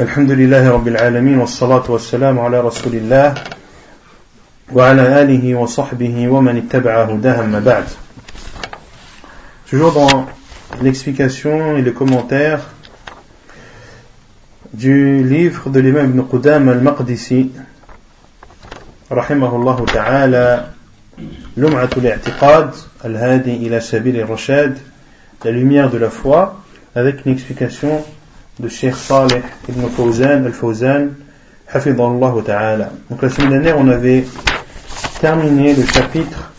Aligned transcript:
الحمد 0.00 0.30
لله 0.30 0.70
رب 0.70 0.88
العالمين 0.88 1.38
والصلاة 1.38 1.90
والسلام 1.90 2.38
على 2.38 2.60
رسول 2.60 2.94
الله 2.94 3.34
وعلى 4.72 5.22
آله 5.22 5.54
وصحبه 5.54 6.28
ومن 6.28 6.56
اتبع 6.56 7.04
هداه 7.04 7.42
ما 7.46 7.60
بعد. 7.60 7.84
Toujours 9.70 9.92
dans 9.92 10.26
l'explication 10.82 11.78
et 11.78 11.82
le 11.82 11.92
commentaire 11.92 12.60
du 14.74 15.24
livre 15.24 15.70
de 15.70 15.80
l'imam 15.80 16.10
Ibn 16.10 16.22
Qudam 16.28 16.68
al-Maqdisi 16.68 17.50
الله 19.12 19.86
تعالى 19.94 20.66
لمعة 21.56 21.90
الاعتقاد 21.96 22.70
الهادي 23.04 23.56
إلى 23.66 23.80
سبيل 23.80 24.20
الرشاد 24.20 24.78
la 25.44 25.50
lumière 25.52 25.90
de 25.90 25.96
la 25.96 26.10
foi 26.10 26.60
avec 26.94 27.24
une 27.24 27.32
explication 27.32 28.04
de 28.58 28.68
Sheikh 28.68 28.94
Saleh 28.94 29.42
ibn 29.68 29.86
Fawzan 29.88 30.46
al-Fawzan, 30.46 31.10
hafidallahu 31.68 32.42
ta'ala. 32.42 32.90
Donc 33.10 33.22
la 33.22 33.28
semaine 33.28 33.50
dernière, 33.50 33.78
on 33.78 33.88
avait 33.88 34.24
terminé 35.20 35.74
le 35.74 35.84
chapitre 35.84 36.52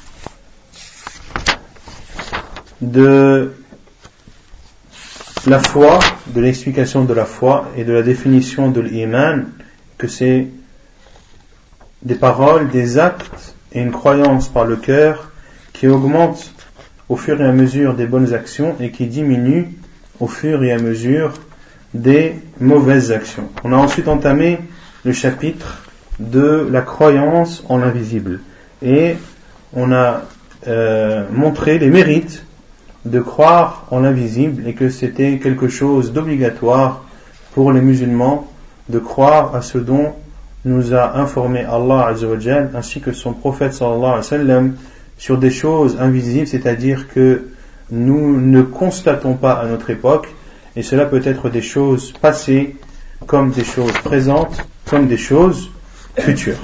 de 2.82 3.54
la 5.48 5.60
foi, 5.60 6.00
de 6.28 6.42
l'explication 6.42 7.04
de 7.04 7.14
la 7.14 7.26
foi 7.26 7.72
et 7.76 7.84
de 7.84 7.94
la 7.94 8.04
définition 8.04 8.70
de 8.70 8.82
l'iman, 8.82 9.46
que 9.98 10.08
c'est 10.08 10.48
des 12.04 12.16
paroles, 12.16 12.70
des 12.70 13.00
actes 13.00 13.56
et 13.74 13.82
une 13.82 13.92
croyance 13.92 14.50
par 14.50 14.66
le 14.66 14.76
cœur 14.76 15.32
qui 15.74 15.88
augmentent 15.88 16.54
au 17.10 17.16
fur 17.16 17.42
et 17.42 17.46
à 17.46 17.52
mesure 17.52 17.96
des 17.96 18.06
bonnes 18.06 18.34
actions 18.34 18.76
et 18.80 18.92
qui 18.92 19.08
diminuent 19.08 19.70
au 20.20 20.28
fur 20.28 20.64
et 20.64 20.72
à 20.72 20.78
mesure 20.78 21.34
des 21.94 22.36
mauvaises 22.60 23.12
actions. 23.12 23.50
On 23.64 23.74
a 23.74 23.78
ensuite 23.78 24.08
entamé 24.08 24.60
le 25.04 25.14
chapitre 25.14 25.84
de 26.20 26.68
la 26.70 26.82
croyance 26.82 27.64
en 27.70 27.78
l'invisible 27.78 28.42
et 28.82 29.16
on 29.74 29.92
a 29.92 30.24
euh, 30.68 31.26
montré 31.32 31.80
les 31.80 31.90
mérites 31.90 32.44
de 33.06 33.20
croire 33.20 33.86
en 33.92 34.00
l'invisible 34.02 34.68
et 34.68 34.74
que 34.74 34.90
c'était 34.90 35.38
quelque 35.38 35.68
chose 35.68 36.12
d'obligatoire 36.12 37.06
pour 37.54 37.72
les 37.72 37.82
musulmans 37.82 38.48
de 38.90 39.00
croire 39.00 39.56
à 39.56 39.62
ce 39.62 39.78
dont 39.78 40.14
nous 40.66 40.94
a 40.94 41.18
informé 41.18 41.62
Allah 41.62 42.08
Azzawajal 42.08 42.72
ainsi 42.76 43.00
que 43.00 43.14
son 43.14 43.34
prophète 43.34 43.74
sallallahu 43.74 44.04
alayhi 44.04 44.18
wa 44.18 44.24
sallam 44.24 44.76
sur 45.18 45.38
des 45.38 45.50
choses 45.50 45.98
invisibles, 46.00 46.48
c'est-à-dire 46.48 47.08
que 47.08 47.48
nous 47.90 48.40
ne 48.40 48.62
constatons 48.62 49.34
pas 49.34 49.54
à 49.54 49.66
notre 49.66 49.90
époque 49.90 50.28
et 50.77 50.83
cela 50.83 51.07
peut 51.07 51.23
être 51.25 51.51
des 51.51 51.63
choses 51.63 52.13
passées 52.13 52.77
comme 53.27 53.51
des 53.51 53.65
choses 53.65 53.93
présentes 54.05 54.67
comme 54.87 55.07
des 55.07 55.17
choses 55.17 55.71
futures 56.19 56.61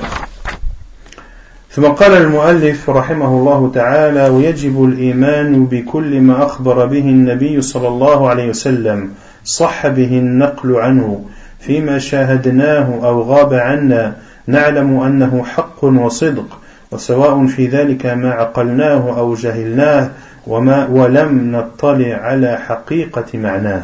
ثم 1.70 1.86
قال 1.86 2.12
المؤلف 2.12 2.91
رحمه 2.91 3.28
الله 3.28 3.70
تعالى 3.75 4.28
ويجب 4.28 4.84
الإيمان 4.84 5.67
بكل 5.67 6.20
ما 6.20 6.44
أخبر 6.44 6.86
به 6.86 7.00
النبي 7.00 7.61
صلى 7.61 7.89
الله 7.89 8.28
عليه 8.28 8.48
وسلم 8.48 9.11
صح 9.44 9.86
به 9.86 10.19
النقل 10.19 10.77
عنه 10.77 11.25
فيما 11.61 11.98
شاهدناه 11.98 13.00
أو 13.05 13.22
غاب 13.22 13.55
عنا 13.55 14.17
نعلم 14.47 15.00
أنه 15.00 15.44
حق 15.44 15.84
وصدق 15.84 16.58
وسواء 16.91 17.47
في 17.47 17.67
ذلك 17.67 18.06
ما 18.06 18.31
عقلناه 18.31 19.19
أو 19.19 19.34
جهلناه 19.34 20.11
وما 20.47 20.86
ولم 20.86 21.56
نطلع 21.56 22.17
على 22.17 22.56
حقيقة 22.56 23.27
معناه 23.34 23.83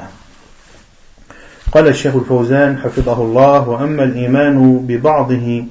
قال 1.72 1.88
الشيخ 1.88 2.16
الفوزان 2.16 2.78
حفظه 2.78 3.22
الله 3.22 3.70
وأما 3.70 4.03
الإيمان 4.03 4.80
ببعضه 4.88 5.66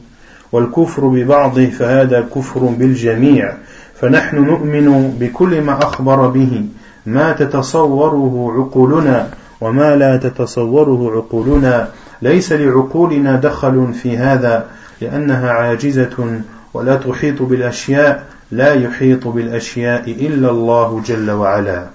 والكفر 0.53 1.07
ببعضه 1.07 1.67
فهذا 1.67 2.29
كفر 2.35 2.61
بالجميع 2.61 3.55
فنحن 3.95 4.37
نؤمن 4.37 5.17
بكل 5.21 5.61
ما 5.61 5.79
أخبر 5.79 6.29
به 6.29 6.65
ما 7.07 7.33
تتصوره 7.33 8.55
عقولنا 8.57 9.31
وما 9.61 9.97
لا 9.97 10.17
تتصوره 10.17 11.17
عقولنا 11.17 11.89
ليس 12.23 12.53
لعقولنا 12.53 13.37
دخل 13.37 13.95
في 14.03 14.17
هذا 14.17 14.67
لأنها 15.01 15.51
عاجزة 15.51 16.41
ولا 16.75 16.97
تحيط 16.97 17.43
بالأشياء 17.43 18.25
لا 18.51 18.75
يحيط 18.75 19.29
بالأشياء 19.29 20.11
إلا 20.11 20.51
الله 20.51 21.03
جل 21.07 21.31
وعلا. 21.31 21.87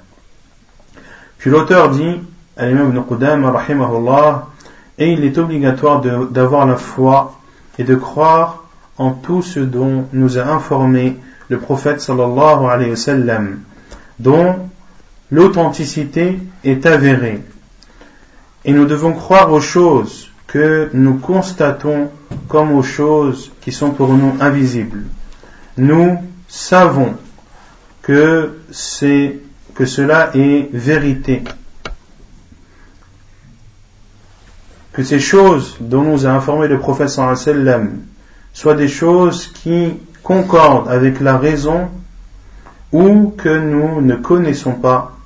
Puis 1.39 1.49
l'auteur 1.49 1.89
dit 1.89 2.21
rahimahullah, 2.57 4.47
et 4.97 5.11
il 5.11 5.23
est 5.23 5.37
obligatoire 5.37 6.01
d'avoir 6.01 6.65
la 6.65 6.75
foi 6.75 7.39
et 7.79 7.83
de 7.83 7.95
croire 7.95 8.63
en 8.97 9.11
tout 9.11 9.41
ce 9.41 9.59
dont 9.59 10.05
nous 10.13 10.37
a 10.37 10.43
informé 10.43 11.17
le 11.49 11.57
prophète 11.57 12.01
sallallahu 12.01 12.65
alayhi 12.65 12.91
wa 12.91 12.95
sallam, 12.95 13.59
dont 14.19 14.69
l'authenticité 15.31 16.39
est 16.63 16.85
avérée. 16.85 17.41
Et 18.65 18.71
nous 18.71 18.85
devons 18.85 19.13
croire 19.13 19.51
aux 19.51 19.61
choses 19.61 20.31
que 20.47 20.89
nous 20.93 21.15
constatons 21.15 22.11
comme 22.47 22.71
aux 22.71 22.83
choses 22.83 23.51
qui 23.61 23.71
sont 23.71 23.91
pour 23.91 24.13
nous 24.13 24.33
invisibles. 24.39 25.05
Nous 25.77 26.19
savons 26.47 27.15
que 28.03 28.59
que 29.73 29.85
cela 29.85 30.29
est 30.35 30.69
vérité 30.71 31.43
que 34.93 35.03
ces 35.03 35.19
choses 35.19 35.77
dont 35.79 36.03
nous 36.03 36.25
a 36.25 36.29
informé 36.29 36.67
le 36.67 36.79
prophète 36.79 37.09
sallam 37.09 38.01
soient 38.53 38.75
des 38.75 38.87
choses 38.87 39.47
qui 39.47 39.93
concordent 40.21 40.89
avec 40.89 41.19
la 41.19 41.37
raison 41.37 41.89
ou 42.91 43.33
que 43.35 43.49
nous 43.49 44.01
ne 44.01 44.15
connaissons 44.15 44.73
pas, 44.73 45.17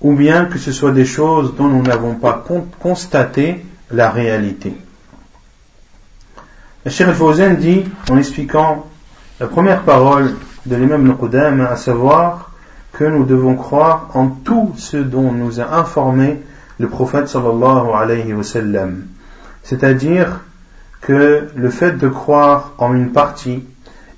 ou 0.00 0.14
bien 0.14 0.46
que 0.46 0.58
ce 0.58 0.72
soit 0.72 0.92
des 0.92 1.04
choses 1.04 1.54
dont 1.56 1.68
nous 1.68 1.82
n'avons 1.82 2.14
pas 2.14 2.42
constaté 2.80 3.64
la 3.90 4.10
réalité. 4.10 4.72
Le 6.84 6.90
Cheikh 6.90 7.08
al-Fawzan 7.08 7.54
dit, 7.54 7.84
en 8.10 8.16
expliquant 8.16 8.86
la 9.40 9.46
première 9.46 9.82
parole 9.82 10.34
de 10.64 10.74
l'imam 10.74 11.16
al 11.32 11.60
à 11.60 11.76
savoir 11.76 12.50
que 12.92 13.04
nous 13.04 13.24
devons 13.24 13.56
croire 13.56 14.08
en 14.14 14.28
tout 14.28 14.72
ce 14.76 14.96
dont 14.96 15.32
nous 15.32 15.60
a 15.60 15.76
informé 15.76 16.40
le 16.78 16.88
prophète 16.88 17.28
sallallahu 17.28 17.88
alayhi 17.94 18.32
wa 18.32 18.42
sallam. 18.42 19.06
C'est-à-dire 19.62 20.40
que 21.00 21.48
le 21.54 21.70
fait 21.70 21.92
de 21.92 22.08
croire 22.08 22.72
en 22.78 22.94
une 22.94 23.12
partie 23.12 23.64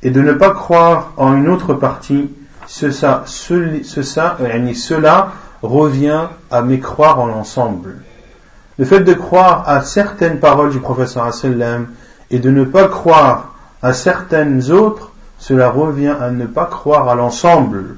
et 0.03 0.11
de 0.11 0.21
ne 0.21 0.33
pas 0.33 0.51
croire 0.51 1.13
en 1.17 1.35
une 1.35 1.49
autre 1.49 1.75
partie, 1.75 2.31
ce, 2.67 2.91
ça, 2.91 3.23
ce, 3.27 3.83
ça, 3.83 4.37
cela 4.75 5.33
revient 5.63 6.29
à 6.51 6.63
mécroire 6.63 7.21
en 7.21 7.27
l'ensemble. 7.27 7.97
Le 8.79 8.85
fait 8.85 9.01
de 9.01 9.13
croire 9.13 9.69
à 9.69 9.83
certaines 9.83 10.39
paroles 10.39 10.71
du 10.71 10.81
prophète 10.81 11.09
sallam 11.09 11.89
et 12.31 12.39
de 12.39 12.51
ne 12.51 12.65
pas 12.65 12.89
croire 12.89 13.55
à 13.83 13.93
certaines 13.93 14.71
autres, 14.71 15.13
cela 15.39 15.71
revient 15.71 16.15
à 16.21 16.31
ne 16.31 16.47
pas 16.47 16.67
croire 16.67 17.09
à 17.09 17.15
l'ensemble. 17.15 17.97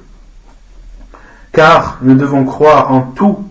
Car 1.51 1.99
nous 2.01 2.15
devons 2.15 2.45
croire 2.45 2.91
en 2.91 3.01
tout 3.01 3.45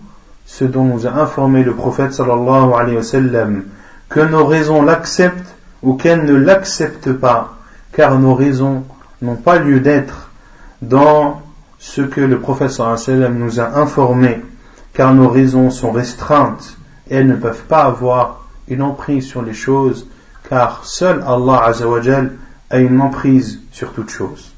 ce 0.46 0.64
dont 0.64 0.84
nous 0.84 1.06
a 1.06 1.10
informé 1.10 1.62
le 1.62 1.74
prophète 1.74 2.12
sallallahu 2.12 2.72
alayhi 2.72 2.96
wa 2.96 3.02
sallam, 3.02 3.64
que 4.08 4.20
nos 4.20 4.46
raisons 4.46 4.82
l'acceptent 4.82 5.54
ou 5.82 5.94
qu'elles 5.94 6.24
ne 6.24 6.34
l'acceptent 6.34 7.12
pas, 7.12 7.58
car 7.92 8.18
nos 8.18 8.34
raisons 8.34 8.84
n'ont 9.22 9.36
pas 9.36 9.58
lieu 9.58 9.80
d'être 9.80 10.30
dans 10.80 11.42
ce 11.78 12.00
que 12.00 12.20
le 12.20 12.40
prophète 12.40 12.70
sallallahu 12.70 12.96
alayhi 12.96 13.10
wa 13.10 13.26
sallam 13.26 13.38
nous 13.38 13.60
a 13.60 13.78
informé, 13.78 14.42
car 14.94 15.12
nos 15.12 15.28
raisons 15.28 15.70
sont 15.70 15.92
restreintes 15.92 16.76
et 17.10 17.16
elles 17.16 17.28
ne 17.28 17.36
peuvent 17.36 17.64
pas 17.64 17.84
avoir 17.84 18.46
une 18.68 18.82
emprise 18.82 19.26
sur 19.26 19.42
les 19.42 19.54
choses, 19.54 20.06
car 20.48 20.84
seul 20.84 21.22
Allah 21.26 21.64
azawajal 21.64 22.32
a 22.70 22.78
une 22.78 23.00
emprise 23.00 23.60
sur 23.72 23.92
toute 23.92 24.10
chose. 24.10 24.52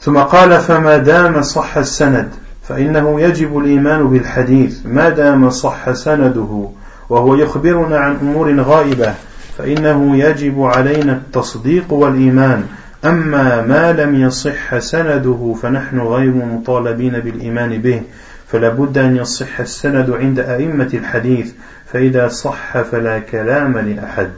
ثم 0.00 0.18
قال 0.18 0.60
فما 0.60 0.96
دام 0.96 1.42
صح 1.42 1.76
السند 1.76 2.32
فإنه 2.67 3.21
يجب 3.21 3.57
الإيمان 3.57 4.07
بالحديث 4.07 4.85
ما 4.85 5.09
دام 5.09 5.49
صح 5.49 5.91
سنده 5.91 6.69
وهو 7.09 7.35
يخبرنا 7.35 7.97
عن 7.97 8.15
أمور 8.21 8.59
غائبة 8.61 9.13
فإنه 9.57 10.17
يجب 10.17 10.61
علينا 10.61 11.13
التصديق 11.13 11.93
والإيمان. 11.93 12.65
أما 13.05 13.61
ما 13.61 13.93
لم 13.93 14.15
يصح 14.15 14.77
سنده 14.77 15.55
فنحن 15.61 15.99
غير 15.99 16.31
مطالبين 16.31 17.19
بالإيمان 17.19 17.81
به 17.81 18.01
فلا 18.47 18.69
بد 18.69 18.97
أن 18.97 19.15
يصح 19.15 19.59
السند 19.59 20.09
عند 20.09 20.39
أئمة 20.39 20.89
الحديث 20.93 21.53
فإذا 21.85 22.27
صح 22.27 22.81
فلا 22.81 23.19
كلام 23.19 23.77
لأحد. 23.77 24.31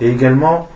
Et 0.00 0.08
également, 0.08 0.68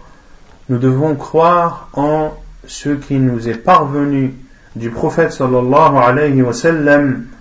nous 0.69 0.79
devons 0.79 1.15
croire 1.17 1.89
en 1.93 2.31
ce 2.67 2.91
qui 2.91 3.19
nous 3.19 3.49
est 3.49 3.63
parvenu 3.65 4.35
du 4.77 4.91
prophète 4.91 5.33
sallallahu 5.33 5.97
alayhi 5.97 6.43
wa 6.43 6.53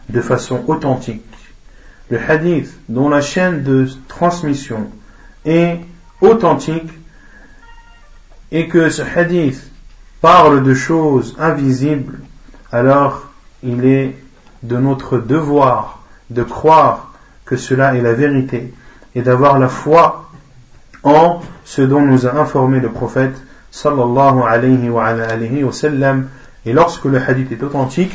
de 0.10 0.22
façon 0.22 0.64
authentique. 0.68 1.24
le 2.10 2.20
hadith 2.20 2.74
dont 2.88 3.10
la 3.10 3.22
chaîne 3.22 3.64
de 3.64 3.88
transmission 4.08 4.90
est 5.46 5.80
authentique 6.22 6.92
et 8.52 8.68
que 8.68 8.90
ce 8.90 9.02
hadith 9.02 9.70
parle 10.22 10.64
de 10.64 10.74
choses 10.74 11.36
invisibles, 11.38 12.20
alors 12.72 13.28
il 13.62 13.86
est 13.86 14.16
de 14.64 14.78
notre 14.78 15.18
devoir 15.18 16.00
de 16.30 16.44
croire 16.44 17.14
que 17.46 17.56
cela 17.56 17.96
est 17.96 18.02
la 18.02 18.14
vérité 18.14 18.74
et 19.16 19.22
d'avoir 19.22 19.60
la 19.60 19.68
foi 19.68 20.30
en 21.04 21.42
ce 21.64 21.82
dont 21.82 22.02
nous 22.02 22.26
a 22.26 22.36
informé 22.36 22.80
le 22.80 22.90
prophète 22.90 23.36
sallallahu 23.72 24.42
alayhi 24.48 24.90
wa, 24.90 25.06
alayhi. 25.06 25.64
Et 26.68 26.74
lorsque 26.74 27.06
le 27.06 27.18
hadith 27.18 27.54
est 27.54 27.64
authentique, 27.64 28.12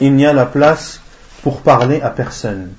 il 0.00 0.14
n'y 0.14 0.26
a 0.26 0.32
la 0.32 0.44
place 0.44 1.00
pour 1.44 1.60
parler 1.60 2.00
à 2.00 2.10
personne. 2.10 2.70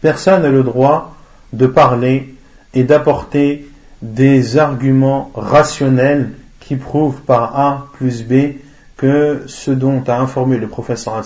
Personne 0.00 0.42
n'a 0.42 0.48
le 0.48 0.62
droit 0.62 1.16
de 1.52 1.66
parler 1.66 2.32
et 2.72 2.84
d'apporter 2.84 3.68
des 4.00 4.58
arguments 4.58 5.32
rationnels 5.34 6.30
qui 6.60 6.76
prouvent 6.76 7.22
par 7.22 7.58
A 7.58 7.88
plus 7.94 8.22
B 8.22 8.58
que 8.96 9.42
ce 9.48 9.72
dont 9.72 10.04
a 10.06 10.20
informé 10.20 10.56
le 10.56 10.68
professeur 10.68 11.20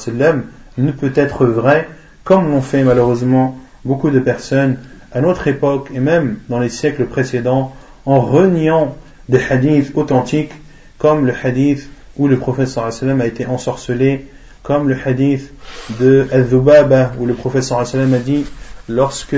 ne 0.79 0.91
peut 0.91 1.13
être 1.15 1.45
vrai, 1.45 1.91
comme 2.25 2.51
l'ont 2.51 2.63
fait 2.63 2.83
malheureusement 2.83 3.59
beaucoup 3.85 4.09
de 4.09 4.21
personnes 4.21 4.79
à 5.13 5.21
notre 5.21 5.49
époque 5.49 5.91
et 5.93 6.01
même 6.01 6.39
dans 6.49 6.61
les 6.61 6.71
siècles 6.71 7.05
précédents, 7.05 7.75
en 8.07 8.23
reniant 8.23 8.97
des 9.29 9.43
hadiths 9.51 9.95
authentiques, 9.95 10.53
comme 10.97 11.27
le 11.27 11.35
hadith 11.43 11.91
où 12.19 12.29
le 12.29 12.39
professeur 12.39 12.93
sallam 12.93 13.21
a 13.21 13.27
été 13.27 13.47
ensorcelé, 13.47 14.27
comme 14.63 14.89
le 14.89 14.97
hadith 15.05 15.53
de 16.01 16.27
Al-Dhubaba 16.33 17.13
où 17.21 17.27
le 17.27 17.35
professeur 17.35 17.87
sallam 17.87 18.15
a 18.15 18.19
dit 18.19 18.45
lorsque 18.89 19.37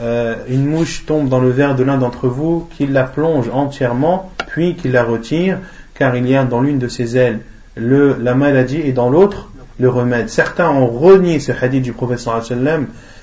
euh, 0.00 0.36
une 0.48 0.66
mouche 0.66 1.04
tombe 1.06 1.28
dans 1.28 1.40
le 1.40 1.50
verre 1.50 1.74
de 1.74 1.82
l'un 1.82 1.98
d'entre 1.98 2.28
vous, 2.28 2.68
qu'il 2.76 2.92
la 2.92 3.04
plonge 3.04 3.48
entièrement, 3.52 4.30
puis 4.48 4.76
qu'il 4.76 4.92
la 4.92 5.02
retire, 5.02 5.58
car 5.94 6.14
il 6.16 6.28
y 6.28 6.36
a 6.36 6.44
dans 6.44 6.60
l'une 6.60 6.78
de 6.78 6.88
ses 6.88 7.16
ailes 7.16 7.40
le, 7.74 8.16
la 8.20 8.34
maladie 8.34 8.80
et 8.80 8.92
dans 8.92 9.10
l'autre 9.10 9.50
le 9.78 9.88
remède. 9.88 10.28
Certains 10.28 10.70
ont 10.70 10.86
renié 10.86 11.40
ce 11.40 11.52
hadith 11.52 11.82
du 11.82 11.92
professeur 11.92 12.42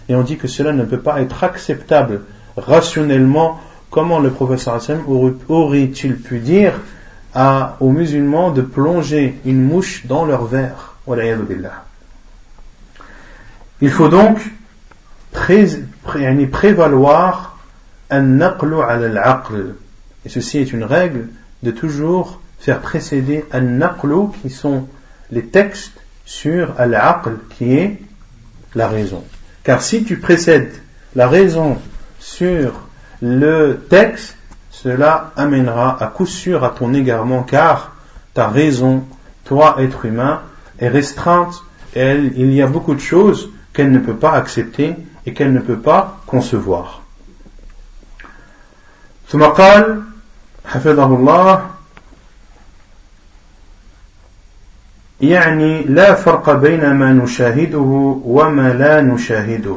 et 0.07 0.15
ont 0.15 0.21
dit 0.21 0.37
que 0.37 0.47
cela 0.47 0.71
ne 0.71 0.83
peut 0.83 0.99
pas 0.99 1.21
être 1.21 1.43
acceptable 1.43 2.21
rationnellement. 2.57 3.59
Comment 3.89 4.19
le 4.19 4.29
professeur 4.29 4.81
aurait-il 5.47 6.15
pu 6.15 6.39
dire 6.39 6.73
à, 7.35 7.77
aux 7.79 7.91
musulmans 7.91 8.51
de 8.51 8.61
plonger 8.61 9.37
une 9.45 9.61
mouche 9.61 10.05
dans 10.05 10.25
leur 10.25 10.45
verre. 10.45 10.95
Il 13.81 13.91
faut 13.91 14.09
donc 14.09 14.39
prévaloir 16.51 17.57
un 18.09 18.41
al 18.41 19.75
Et 20.25 20.29
ceci 20.29 20.57
est 20.59 20.71
une 20.73 20.83
règle 20.83 21.27
de 21.61 21.71
toujours 21.71 22.39
faire 22.59 22.79
précéder 22.79 23.45
un 23.51 23.61
naqlu 23.61 24.29
qui 24.41 24.49
sont 24.49 24.87
les 25.31 25.45
textes 25.45 25.99
sur 26.25 26.79
al-aql 26.79 27.37
qui 27.57 27.75
est 27.75 28.01
la 28.73 28.87
raison. 28.87 29.23
Car 29.63 29.81
si 29.81 30.03
tu 30.03 30.17
précèdes 30.17 30.73
la 31.15 31.27
raison 31.27 31.77
sur 32.19 32.73
le 33.21 33.85
texte, 33.89 34.34
cela 34.74 35.32
amènera 35.36 36.02
à 36.02 36.06
coup 36.06 36.26
sûr 36.26 36.64
à 36.64 36.70
ton 36.70 36.94
égarement 36.94 37.42
car 37.42 37.92
ta 38.34 38.48
raison, 38.48 39.04
toi 39.44 39.76
être 39.78 40.04
humain, 40.04 40.40
est 40.78 40.88
restreinte 40.88 41.62
et 41.94 42.14
il 42.14 42.52
y 42.52 42.62
a 42.62 42.66
beaucoup 42.66 42.94
de 42.94 43.00
choses 43.00 43.50
qu'elle 43.72 43.90
ne 43.90 43.98
peut 43.98 44.14
pas 44.14 44.32
accepter 44.32 44.96
et 45.26 45.34
qu'elle 45.34 45.52
ne 45.52 45.60
peut 45.60 45.78
pas 45.78 46.20
concevoir. 46.26 47.00
ثم 49.30 49.44
قال 49.44 50.02
حفظه 50.66 51.06
الله 51.06 51.70
يعني 55.20 55.82
لا 55.82 56.14
فرق 56.14 56.52
بين 56.52 56.94
ما 56.94 57.12
نشاهده 57.12 58.18
وما 58.24 58.72
لا 58.72 59.00
نشاهده 59.00 59.76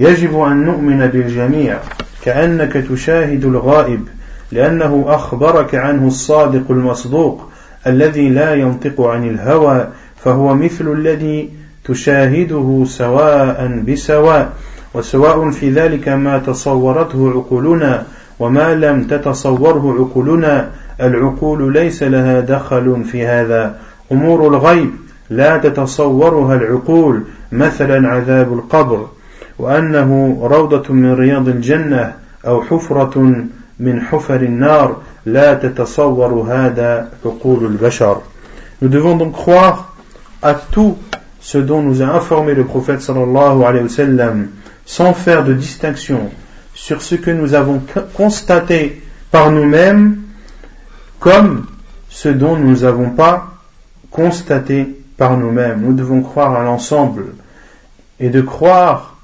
يجب 0.00 0.40
أن 0.40 0.64
نؤمن 0.64 1.06
بالجميع 1.06 1.78
كأنك 2.22 2.72
تشاهد 2.72 3.44
الغائب 3.44 4.08
لأنه 4.51 5.05
أخبرك 5.07 5.75
عنه 5.75 6.07
الصادق 6.07 6.71
المصدوق 6.71 7.49
الذي 7.87 8.29
لا 8.29 8.53
ينطق 8.53 9.01
عن 9.01 9.29
الهوى 9.29 9.87
فهو 10.17 10.55
مثل 10.55 10.91
الذي 10.91 11.49
تشاهده 11.83 12.83
سواء 12.87 13.83
بسواء 13.87 14.53
وسواء 14.93 15.51
في 15.51 15.69
ذلك 15.69 16.09
ما 16.09 16.37
تصورته 16.37 17.29
عقولنا 17.29 18.03
وما 18.39 18.75
لم 18.75 19.03
تتصوره 19.03 19.95
عقولنا 19.99 20.69
العقول 21.01 21.73
ليس 21.73 22.03
لها 22.03 22.39
دخل 22.39 23.03
في 23.03 23.25
هذا. 23.25 23.75
أمور 24.11 24.47
الغيب 24.47 24.91
لا 25.29 25.57
تتصورها 25.57 26.55
العقول 26.55 27.23
مثلا 27.51 28.09
عذاب 28.09 28.53
القبر 28.53 29.07
وأنه 29.59 30.39
روضة 30.41 30.93
من 30.93 31.13
رياض 31.13 31.47
الجنة 31.47 32.13
أو 32.47 32.61
حفرة 32.61 33.35
al-bashar. 37.65 38.21
Nous 38.81 38.89
devons 38.89 39.15
donc 39.17 39.33
croire 39.33 39.95
à 40.41 40.53
tout 40.53 40.97
ce 41.39 41.57
dont 41.57 41.81
nous 41.81 42.01
a 42.01 42.05
informé 42.05 42.53
le 42.53 42.65
prophète 42.65 43.01
sans 44.85 45.13
faire 45.13 45.43
de 45.43 45.53
distinction 45.53 46.29
sur 46.73 47.01
ce 47.01 47.15
que 47.15 47.31
nous 47.31 47.53
avons 47.53 47.81
constaté 48.13 49.01
par 49.31 49.51
nous-mêmes, 49.51 50.17
comme 51.19 51.65
ce 52.09 52.29
dont 52.29 52.57
nous 52.57 52.81
n'avons 52.81 53.09
pas 53.09 53.53
constaté 54.09 54.97
par 55.17 55.37
nous-mêmes. 55.37 55.81
Nous 55.81 55.93
devons 55.93 56.21
croire 56.21 56.55
à 56.55 56.63
l'ensemble 56.63 57.33
et 58.19 58.29
de 58.29 58.41
croire 58.41 59.17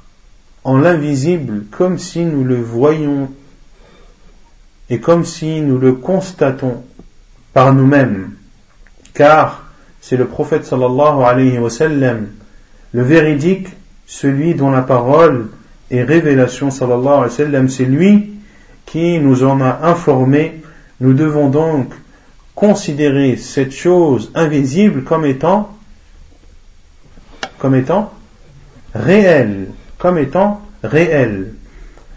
en 0.64 0.78
l'invisible 0.78 1.64
comme 1.72 1.98
si 1.98 2.26
nous 2.26 2.44
le 2.44 2.62
voyions 2.62 3.30
et 4.90 5.00
comme 5.00 5.26
si 5.26 5.62
nous 5.62 5.78
le 5.78 5.94
constatons 5.94 6.84
par 7.54 7.74
nous-mêmes. 7.74 8.32
Car 9.14 9.64
c'est 10.00 10.18
le 10.18 10.26
prophète 10.26 10.66
sallallahu 10.66 11.24
alayhi 11.24 11.58
wa 11.58 11.70
sallam, 11.70 12.28
le 12.94 13.04
véridique, 13.04 13.68
celui 14.06 14.56
dont 14.56 14.72
la 14.72 14.82
parole 14.82 15.50
est 15.92 16.04
révélation 16.04 16.72
sallallahu 16.72 17.08
alayhi 17.08 17.24
wa 17.24 17.30
sallam, 17.30 17.70
c'est 17.70 17.86
lui 17.86 18.34
qui 18.86 19.20
nous 19.20 19.44
en 19.44 19.60
a 19.60 19.80
informé. 19.84 20.62
Nous 21.02 21.14
devons 21.14 21.50
donc 21.50 21.94
considérer 22.56 23.36
cette 23.36 23.74
chose 23.74 24.32
invisible 24.34 25.04
comme 25.04 25.26
étant 25.26 25.74
comme 27.60 27.76
étant 27.76 28.14
réelle, 28.94 29.70
comme 29.98 30.20
étant 30.20 30.62
réelle, 30.84 31.54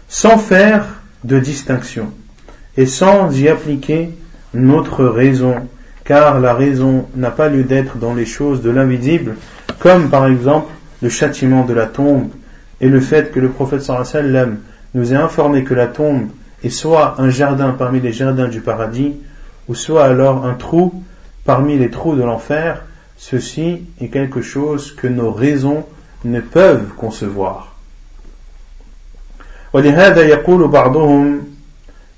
sans 0.07 0.37
faire 0.37 0.85
de 1.23 1.39
distinction 1.39 2.11
et 2.76 2.86
sans 2.86 3.30
y 3.38 3.48
appliquer 3.48 4.10
notre 4.54 5.04
raison, 5.04 5.54
car 6.04 6.40
la 6.40 6.54
raison 6.54 7.06
n'a 7.14 7.30
pas 7.30 7.48
lieu 7.48 7.64
d'être 7.64 7.96
dans 7.96 8.14
les 8.14 8.26
choses 8.26 8.62
de 8.62 8.70
l'invisible, 8.70 9.36
comme 9.78 10.08
par 10.10 10.26
exemple 10.26 10.72
le 11.02 11.08
châtiment 11.08 11.64
de 11.64 11.74
la 11.74 11.86
tombe 11.86 12.30
et 12.80 12.88
le 12.88 13.00
fait 13.00 13.32
que 13.32 13.40
le 13.40 13.48
prophète 13.48 13.82
sallam 13.82 14.58
nous 14.94 15.12
ait 15.12 15.16
informé 15.16 15.64
que 15.64 15.74
la 15.74 15.86
tombe 15.86 16.28
est 16.62 16.70
soit 16.70 17.16
un 17.18 17.30
jardin 17.30 17.70
parmi 17.70 18.00
les 18.00 18.12
jardins 18.12 18.48
du 18.48 18.60
paradis, 18.60 19.14
ou 19.68 19.74
soit 19.74 20.04
alors 20.04 20.46
un 20.46 20.54
trou 20.54 21.02
parmi 21.44 21.78
les 21.78 21.90
trous 21.90 22.16
de 22.16 22.22
l'enfer, 22.22 22.82
ceci 23.16 23.82
est 24.00 24.08
quelque 24.08 24.42
chose 24.42 24.92
que 24.92 25.06
nos 25.06 25.32
raisons 25.32 25.84
ne 26.24 26.40
peuvent 26.40 26.88
concevoir. 26.96 27.72
ولهذا 29.72 30.22
يقول 30.22 30.68
بعضهم 30.68 31.49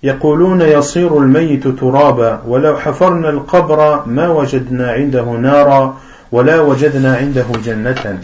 يقولون 0.03 0.61
يصير 0.61 1.17
الميت 1.17 1.67
ترابا 1.67 2.41
ولو 2.47 2.77
حفرنا 2.77 3.29
القبر 3.29 4.05
ما 4.05 4.29
وجدنا 4.29 4.91
عنده 4.91 5.23
نارا 5.23 5.97
ولا 6.31 6.61
وجدنا 6.61 7.15
عنده 7.15 7.45
جنة. 7.65 8.19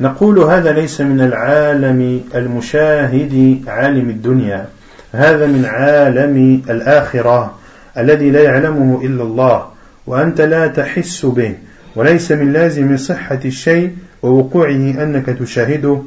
نقول 0.00 0.38
هذا 0.38 0.72
ليس 0.72 1.00
من 1.00 1.20
العالم 1.20 2.20
المشاهد 2.34 3.62
عالم 3.66 4.10
الدنيا. 4.10 4.66
هذا 5.12 5.46
من 5.46 5.64
عالم 5.64 6.62
الآخرة 6.70 7.54
الذي 7.98 8.30
لا 8.30 8.42
يعلمه 8.42 9.00
إلا 9.04 9.22
الله 9.22 9.66
وأنت 10.06 10.40
لا 10.40 10.66
تحس 10.66 11.26
به 11.26 11.54
وليس 11.96 12.32
من 12.32 12.52
لازم 12.52 12.96
صحة 12.96 13.40
الشيء 13.44 13.90
ووقوعه 14.22 14.70
أنك 15.02 15.26
تشاهده. 15.26 16.02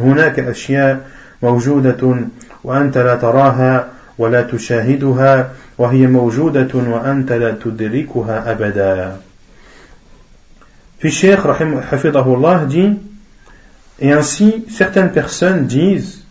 هناك 0.00 0.38
أشياء 0.38 1.00
موجودة 1.42 2.16
وأنت 2.64 2.98
لا 2.98 3.14
تراها 3.14 3.93
ولا 4.17 4.41
تشاهدها 4.41 5.51
وهي 5.77 6.07
موجودة 6.07 6.69
وأنت 6.75 7.31
لا 7.31 7.51
تدركها 7.51 8.51
أبدا 8.51 9.17
في 10.99 11.07
الشيخ 11.07 11.47
حفظه 11.47 12.33
الله 12.35 12.67
dit 12.67 12.97
Et 14.01 14.13
ainsi, 14.13 14.65
certaines 14.69 15.11
personnes 15.11 15.65
disent 15.67 16.23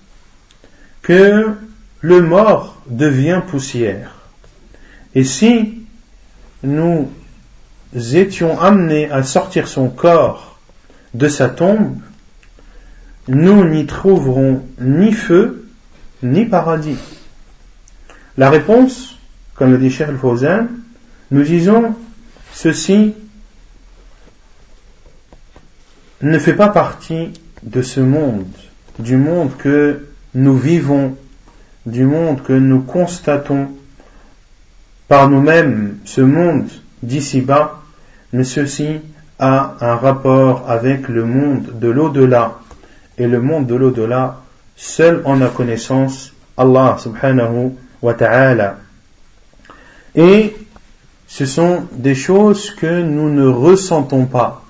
que 1.03 1.55
le 2.01 2.23
mort 2.23 2.81
devient 2.89 3.43
poussière. 3.47 4.15
Et 5.15 5.25
si 5.25 5.83
nous 6.63 7.11
étions 7.95 8.59
amenés 8.61 9.11
à 9.11 9.23
sortir 9.23 9.69
son 9.69 9.89
corps 9.91 10.59
de 11.15 11.29
sa 11.29 11.49
tombe, 11.49 11.99
nous 13.27 13.65
n'y 13.65 13.87
trouverons 13.87 14.63
ni 14.81 15.13
feu, 15.13 15.69
ni 16.23 16.47
paradis. 16.47 16.99
La 18.38 18.50
réponse, 18.50 19.18
comme 19.56 19.72
le 19.72 19.78
dit 19.78 19.92
Cheikh 19.92 20.08
al 20.10 20.68
nous 21.32 21.44
disons 21.44 21.96
ceci 22.52 23.14
ne 26.22 26.40
fait 26.40 26.54
pas 26.54 26.70
partie 26.70 27.32
de 27.62 27.82
ce 27.82 28.00
monde, 28.00 28.48
du 29.00 29.18
monde 29.18 29.52
que 29.58 30.08
nous 30.34 30.58
vivons, 30.58 31.16
du 31.86 32.06
monde 32.06 32.42
que 32.44 32.54
nous 32.54 32.82
constatons 32.82 33.70
par 35.08 35.30
nous-mêmes, 35.30 35.98
ce 36.06 36.22
monde 36.22 36.70
d'ici-bas, 37.04 37.82
mais 38.32 38.44
ceci 38.44 39.00
a 39.38 39.76
un 39.82 39.96
rapport 39.96 40.70
avec 40.70 41.08
le 41.08 41.26
monde 41.26 41.80
de 41.80 41.90
l'au-delà. 41.90 42.60
Et 43.18 43.28
le 43.28 43.42
monde 43.42 43.68
de 43.68 43.76
l'au-delà, 43.76 44.42
seul 44.76 45.22
en 45.26 45.42
a 45.42 45.50
connaissance 45.50 46.34
Allah 46.58 46.98
subhanahu 47.00 47.74
wa 48.03 48.15
ta'ala. 48.15 48.79
Et 50.15 50.57
ce 51.27 51.47
sont 51.47 51.85
des 51.93 52.15
choses 52.15 52.71
que 52.71 53.03
nous 53.03 53.31
ne 53.31 53.47
ressentons 53.47 54.27
pas, 54.27 54.65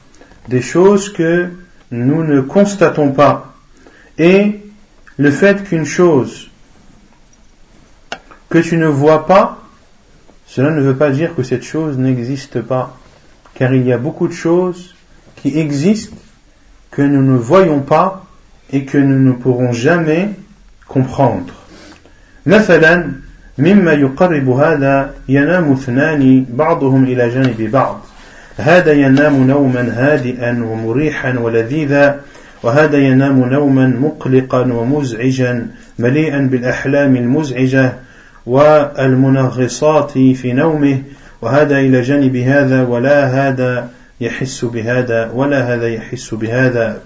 des 0.48 0.62
choses 0.62 1.12
que 1.12 1.50
nous 1.90 2.24
ne 2.24 2.40
constatons 2.40 3.12
pas. 3.12 3.54
Et 4.18 4.60
le 5.16 5.30
fait 5.30 5.64
qu'une 5.64 5.84
chose 5.84 6.50
que 8.50 8.58
tu 8.58 8.76
ne 8.76 8.86
vois 8.86 9.26
pas, 9.26 9.62
cela 10.46 10.70
ne 10.70 10.80
veut 10.80 10.96
pas 10.96 11.10
dire 11.10 11.34
que 11.34 11.42
cette 11.42 11.62
chose 11.62 11.98
n'existe 11.98 12.60
pas, 12.62 12.96
car 13.54 13.72
il 13.74 13.86
y 13.86 13.92
a 13.92 13.98
beaucoup 13.98 14.28
de 14.28 14.32
choses 14.32 14.94
qui 15.36 15.58
existent 15.58 16.16
que 16.90 17.02
nous 17.02 17.22
ne 17.22 17.36
voyons 17.36 17.80
pas 17.80 18.26
et 18.70 18.84
que 18.84 18.98
nous 18.98 19.18
ne 19.18 19.32
pourrons 19.32 19.72
jamais 19.72 20.30
comprendre. 20.86 21.54
مثلا 22.46 23.12
مما 23.57 23.91
يقرب 23.91 24.49
هذا 24.49 25.13
ينام 25.29 25.71
اثنان 25.71 26.45
بعضهم 26.49 27.03
إلى 27.03 27.29
جانب 27.29 27.69
بعض. 27.71 28.05
هذا 28.57 28.91
ينام 28.91 29.47
نوما 29.47 29.93
هادئا 29.95 30.63
ومريحا 30.63 31.39
ولذيذا 31.39 32.19
وهذا 32.63 32.97
ينام 32.97 33.39
نوما 33.39 33.87
مقلقا 33.87 34.73
ومزعجا 34.73 35.67
مليئا 35.99 36.39
بالأحلام 36.51 37.15
المزعجة 37.15 37.93
والمنغصات 38.45 40.11
في 40.11 40.53
نومه. 40.53 41.01
وهذا 41.41 41.79
إلى 41.79 42.01
جانب 42.01 42.35
هذا 42.35 42.83
ولا 42.83 43.25
هذا 43.25 43.89
يحس 44.21 44.65
بهذا 44.65 45.31
ولا 45.33 45.73
هذا 45.73 45.87
يحس 45.87 46.33
بهذا. 46.33 46.99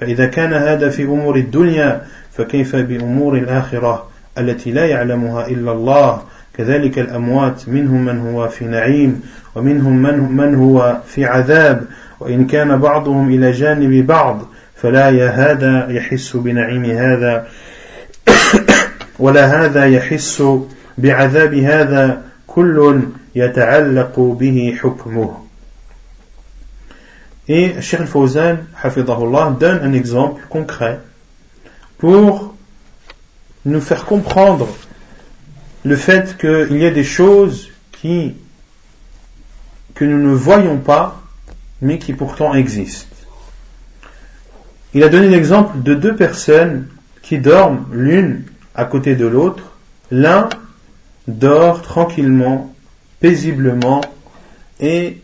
فإذا 0.00 0.26
كان 0.26 0.52
هذا 0.52 0.88
في 0.88 1.02
أمور 1.02 1.36
الدنيا 1.36 2.02
فكيف 2.32 2.76
بأمور 2.76 3.36
الآخرة؟ 3.38 4.13
التي 4.38 4.70
لا 4.70 4.86
يعلمها 4.86 5.46
إلا 5.46 5.72
الله. 5.72 6.22
كذلك 6.54 6.98
الأموات 6.98 7.68
منهم 7.68 8.04
من 8.04 8.20
هو 8.20 8.48
في 8.48 8.64
نعيم 8.64 9.22
ومنهم 9.54 10.02
من, 10.02 10.32
من 10.36 10.54
هو 10.54 11.00
في 11.06 11.24
عذاب. 11.24 11.84
وإن 12.20 12.46
كان 12.46 12.78
بعضهم 12.78 13.30
إلى 13.30 13.50
جانب 13.50 14.06
بعض 14.06 14.48
فلا 14.74 15.08
هذا 15.30 15.90
يحس 15.90 16.36
بنعيم 16.36 16.84
هذا 16.84 17.46
ولا 19.18 19.64
هذا 19.64 19.86
يحس 19.86 20.42
بعذاب 20.98 21.54
هذا. 21.54 22.22
كل 22.54 23.00
يتعلق 23.34 24.20
به 24.20 24.78
حكمه. 24.82 25.44
Et 27.48 27.74
Cheikh 27.80 28.00
Al-Fawzan, 28.00 28.58
donne 29.60 29.80
un 29.82 29.92
exemple 29.92 30.40
concret 30.48 31.00
pour 31.98 32.53
nous 33.64 33.80
faire 33.80 34.04
comprendre 34.04 34.68
le 35.84 35.96
fait 35.96 36.36
qu'il 36.38 36.78
y 36.78 36.86
a 36.86 36.90
des 36.90 37.04
choses 37.04 37.70
qui, 37.92 38.34
que 39.94 40.04
nous 40.04 40.18
ne 40.18 40.34
voyons 40.34 40.78
pas, 40.78 41.22
mais 41.80 41.98
qui 41.98 42.12
pourtant 42.12 42.54
existent. 42.54 43.14
Il 44.94 45.02
a 45.02 45.08
donné 45.08 45.28
l'exemple 45.28 45.82
de 45.82 45.94
deux 45.94 46.14
personnes 46.14 46.88
qui 47.22 47.38
dorment 47.38 47.86
l'une 47.92 48.44
à 48.74 48.84
côté 48.84 49.16
de 49.16 49.26
l'autre. 49.26 49.72
L'un 50.10 50.48
dort 51.26 51.82
tranquillement, 51.82 52.74
paisiblement, 53.20 54.02
et 54.80 55.20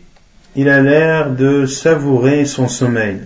il 0.55 0.67
a 0.67 0.81
l'air 0.81 1.31
de 1.31 1.65
savourer 1.65 2.45
son 2.45 2.67
sommeil. 2.67 3.19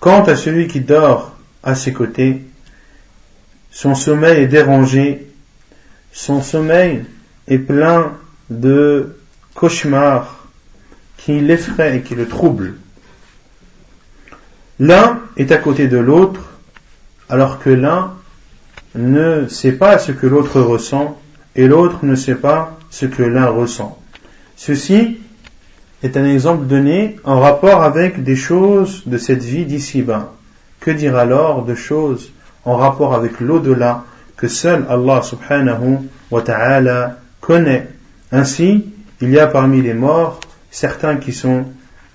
Quant 0.00 0.24
à 0.24 0.36
celui 0.36 0.66
qui 0.66 0.80
dort 0.80 1.36
à 1.62 1.74
ses 1.74 1.92
côtés, 1.92 2.42
son 3.74 3.96
sommeil 3.96 4.44
est 4.44 4.46
dérangé, 4.46 5.26
son 6.12 6.42
sommeil 6.42 7.04
est 7.48 7.58
plein 7.58 8.12
de 8.48 9.16
cauchemars 9.54 10.46
qui 11.16 11.40
l'effraient 11.40 11.96
et 11.96 12.02
qui 12.02 12.14
le 12.14 12.28
troublent. 12.28 12.74
L'un 14.78 15.20
est 15.36 15.50
à 15.50 15.56
côté 15.56 15.88
de 15.88 15.98
l'autre, 15.98 16.40
alors 17.28 17.58
que 17.58 17.68
l'un 17.68 18.14
ne 18.94 19.48
sait 19.48 19.72
pas 19.72 19.98
ce 19.98 20.12
que 20.12 20.28
l'autre 20.28 20.60
ressent 20.60 21.20
et 21.56 21.66
l'autre 21.66 22.04
ne 22.04 22.14
sait 22.14 22.36
pas 22.36 22.78
ce 22.90 23.06
que 23.06 23.24
l'un 23.24 23.48
ressent. 23.48 24.00
Ceci 24.54 25.18
est 26.04 26.16
un 26.16 26.24
exemple 26.24 26.66
donné 26.66 27.16
en 27.24 27.40
rapport 27.40 27.82
avec 27.82 28.22
des 28.22 28.36
choses 28.36 29.02
de 29.06 29.18
cette 29.18 29.42
vie 29.42 29.66
d'ici-bas. 29.66 30.32
Que 30.78 30.92
dire 30.92 31.16
alors 31.16 31.64
de 31.64 31.74
choses 31.74 32.33
en 32.65 32.77
rapport 32.77 33.13
avec 33.13 33.39
l'au-delà 33.39 34.03
que 34.37 34.47
seul 34.47 34.85
Allah 34.89 35.21
subhanahu 35.21 36.09
wa 36.31 36.41
ta'ala 36.41 37.17
connaît. 37.41 37.87
Ainsi, 38.31 38.85
il 39.21 39.29
y 39.31 39.39
a 39.39 39.47
parmi 39.47 39.81
les 39.81 39.93
morts 39.93 40.39
certains 40.71 41.17
qui 41.17 41.33
sont 41.33 41.65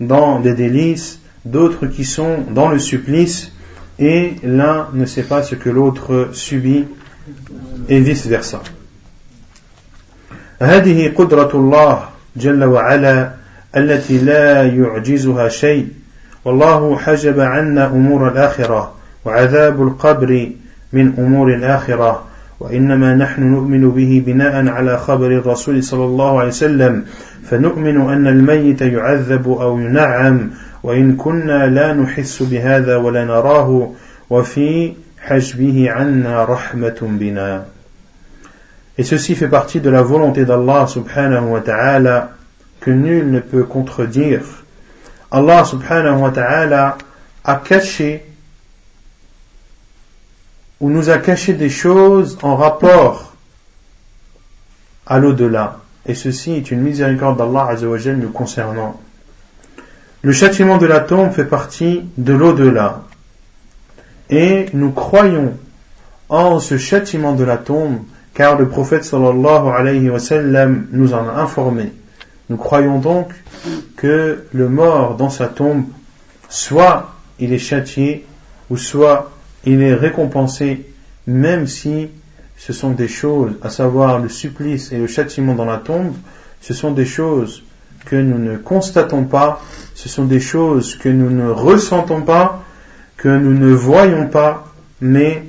dans 0.01 0.41
des 0.41 0.55
délices, 0.55 1.21
d'autres 1.45 1.87
qui 1.87 2.05
sont 2.05 2.39
dans 2.51 2.69
le 2.69 2.79
supplice, 2.79 3.53
et 3.99 4.35
l'un 4.43 4.89
ne 4.93 5.07
sait 5.07 5.23
pas 5.23 5.43
ce 5.43 5.55
que 5.55 5.71
l'autre 5.71 6.31
subit, 6.33 6.87
et 7.89 8.01
vice 8.01 8.27
versa. 8.27 8.63
هذه 10.61 11.13
قدرة 11.19 11.51
الله 11.55 12.09
جل 12.37 12.65
وعلا 12.65 13.31
التي 13.77 14.19
لا 14.19 14.63
يعجزها 14.63 15.49
شيء 15.49 15.89
والله 16.45 16.99
حجب 16.99 17.41
عنا 17.41 17.87
أمور 17.87 18.29
الآخرة 18.29 18.95
وعذاب 19.26 19.84
القبر 19.84 20.52
من 20.94 21.14
أمور 21.18 21.54
الآخرة 21.54 22.24
وإنما 22.60 23.16
نحن 23.16 23.44
نؤمن 23.44 23.92
به 23.92 24.24
بناء 24.26 24.68
على 24.68 24.98
خبر 24.98 25.28
الرسول 25.28 25.84
صلى 25.84 26.06
الله 26.06 26.40
عليه 26.40 26.48
وسلم 26.48 27.06
فنؤمن 27.44 28.02
أن 28.02 28.28
الميت 28.28 28.82
يعذب 28.82 29.50
أو 29.50 29.80
ينعم 29.80 30.50
وإن 30.84 31.16
كنا 31.16 31.68
لا 31.68 31.94
نحس 31.94 32.44
بهذا 32.44 32.96
ولا 32.96 33.26
نراه 33.26 33.92
وفي 34.30 34.94
حجبه 35.22 35.92
عنا 35.92 36.44
رحمة 36.44 36.98
بنا 37.02 37.66
Et 38.98 39.04
ceci 39.04 39.34
fait 39.36 39.48
partie 39.48 39.80
de 39.80 39.90
la 39.90 40.02
volonté 40.02 40.44
d'Allah 40.44 40.86
subhanahu 40.86 41.52
wa 41.52 41.62
ta'ala 41.62 42.32
que 42.82 42.92
nul 42.92 43.32
ne 43.32 43.40
peut 43.40 43.64
contredire. 43.64 44.42
Allah 45.32 45.64
subhanahu 45.64 46.20
wa 46.20 46.32
ta'ala 46.32 46.98
a 47.46 47.56
caché 47.56 48.24
ou 50.80 50.90
nous 50.90 51.10
a 51.10 51.18
caché 51.18 51.54
des 51.54 51.70
choses 51.70 52.38
en 52.42 52.56
rapport 52.56 53.34
à 55.06 55.20
l'au-delà. 55.20 55.80
Et 56.06 56.16
ceci 56.16 56.54
est 56.54 56.72
une 56.72 56.82
miséricorde 56.82 57.38
d'Allah 57.38 57.76
nous 58.16 58.30
concernant. 58.30 59.00
Le 60.22 60.32
châtiment 60.32 60.78
de 60.78 60.86
la 60.86 61.00
tombe 61.00 61.32
fait 61.32 61.46
partie 61.46 62.04
de 62.18 62.34
l'au-delà. 62.34 63.04
Et 64.30 64.68
nous 64.74 64.92
croyons 64.92 65.54
en 66.30 66.60
ce 66.60 66.78
châtiment 66.78 67.34
de 67.34 67.44
la 67.44 67.58
tombe 67.58 68.00
car 68.34 68.58
le 68.58 68.68
prophète 68.68 69.04
sallallahu 69.04 69.68
alayhi 69.68 70.10
wa 70.10 70.20
nous 70.92 71.14
en 71.14 71.28
a 71.28 71.42
informé. 71.42 71.92
Nous 72.50 72.58
croyons 72.58 73.00
donc 73.00 73.34
que 73.98 74.46
le 74.54 74.70
mort 74.70 75.16
dans 75.16 75.30
sa 75.30 75.48
tombe, 75.48 75.84
soit 76.48 77.14
il 77.40 77.54
est 77.54 77.60
châtié, 77.60 78.26
ou 78.70 78.78
soit 78.78 79.32
il 79.66 79.82
est 79.82 79.94
récompensé 79.94 80.86
même 81.28 81.68
si 81.68 82.10
ce 82.58 82.74
sont 82.74 82.92
des 82.92 83.08
choses, 83.08 83.54
à 83.62 83.70
savoir 83.70 84.20
le 84.20 84.30
supplice 84.30 84.92
et 84.92 84.98
le 84.98 85.08
châtiment 85.08 85.56
dans 85.56 85.66
la 85.66 85.78
tombe, 85.78 86.14
ce 86.62 86.74
sont 86.74 86.92
des 86.92 87.06
choses 87.06 87.64
que 88.06 88.16
nous 88.16 88.38
ne 88.38 88.58
constatons 88.58 89.24
pas, 89.24 89.62
ce 89.96 90.10
sont 90.10 90.26
des 90.26 90.40
choses 90.40 90.96
que 90.96 91.10
nous 91.10 91.30
ne 91.30 91.50
ressentons 91.50 92.22
pas, 92.22 92.64
que 93.18 93.30
nous 93.30 93.54
ne 93.54 93.74
voyons 93.74 94.28
pas, 94.28 94.68
mais 95.02 95.44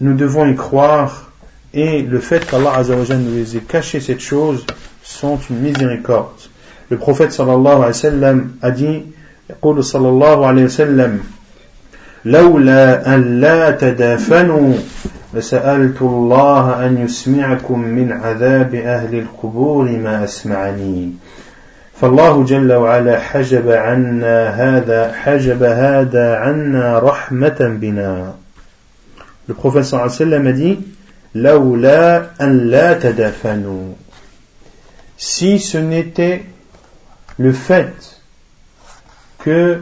nous 0.00 0.14
devons 0.14 0.46
y 0.46 0.56
croire 0.56 1.30
et 1.72 2.02
le 2.02 2.18
fait 2.18 2.44
qu'Allah 2.46 2.74
Azzawajal 2.74 3.18
nous 3.18 3.34
les 3.34 3.56
ait 3.56 3.60
caché 3.60 4.00
cette 4.00 4.20
chose 4.20 4.66
sont 5.02 5.38
une 5.48 5.60
miséricorde. 5.60 6.40
Le 6.88 6.96
prophète 6.98 7.32
sallallahu 7.32 7.76
alayhi 7.76 7.86
wa 7.86 7.92
sallam 7.92 8.52
a 8.60 8.70
dit, 8.70 9.04
لولا 12.24 13.14
أن 13.14 13.40
لا 13.40 13.70
تدافنوا 13.70 14.74
لسألت 15.34 16.02
الله 16.02 16.86
أن 16.86 16.98
يسمعكم 16.98 17.80
من 17.80 18.12
عذاب 18.12 18.74
أهل 18.74 19.18
القبور 19.18 19.84
ما 19.84 20.24
أسمعني. 20.24 21.12
فالله 22.00 22.44
جل 22.44 22.72
وعلا 22.72 23.20
حجب 23.20 23.70
عنا 23.70 24.48
هذا 24.48 25.12
حجب 25.12 25.62
هذا 25.62 26.36
عنا 26.36 26.98
رحمة 26.98 27.78
بنا. 27.80 28.34
Prophète 29.50 29.80
صلى 29.82 29.92
الله 29.92 30.02
عليه 30.02 30.12
وسلم 30.12 30.56
dit 30.56 30.78
لولا 31.34 32.22
أن 32.40 32.70
لا 32.70 32.98
تدافنوا. 32.98 33.94
Si 35.16 35.58
ce 35.58 35.78
n'était 35.78 36.42
le 37.38 37.52
fait 37.52 37.92
que 39.44 39.80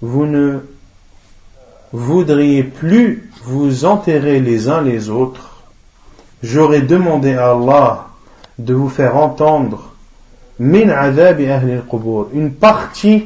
vous 0.00 0.26
ne 0.26 0.60
voudriez 1.94 2.64
plus 2.64 3.30
vous 3.44 3.84
enterrer 3.84 4.40
les 4.40 4.68
uns 4.68 4.82
les 4.82 5.10
autres, 5.10 5.62
j'aurais 6.42 6.82
demandé 6.82 7.34
à 7.34 7.52
Allah 7.52 8.08
de 8.58 8.74
vous 8.74 8.88
faire 8.88 9.16
entendre 9.16 9.92
une 10.58 12.52
partie 12.52 13.24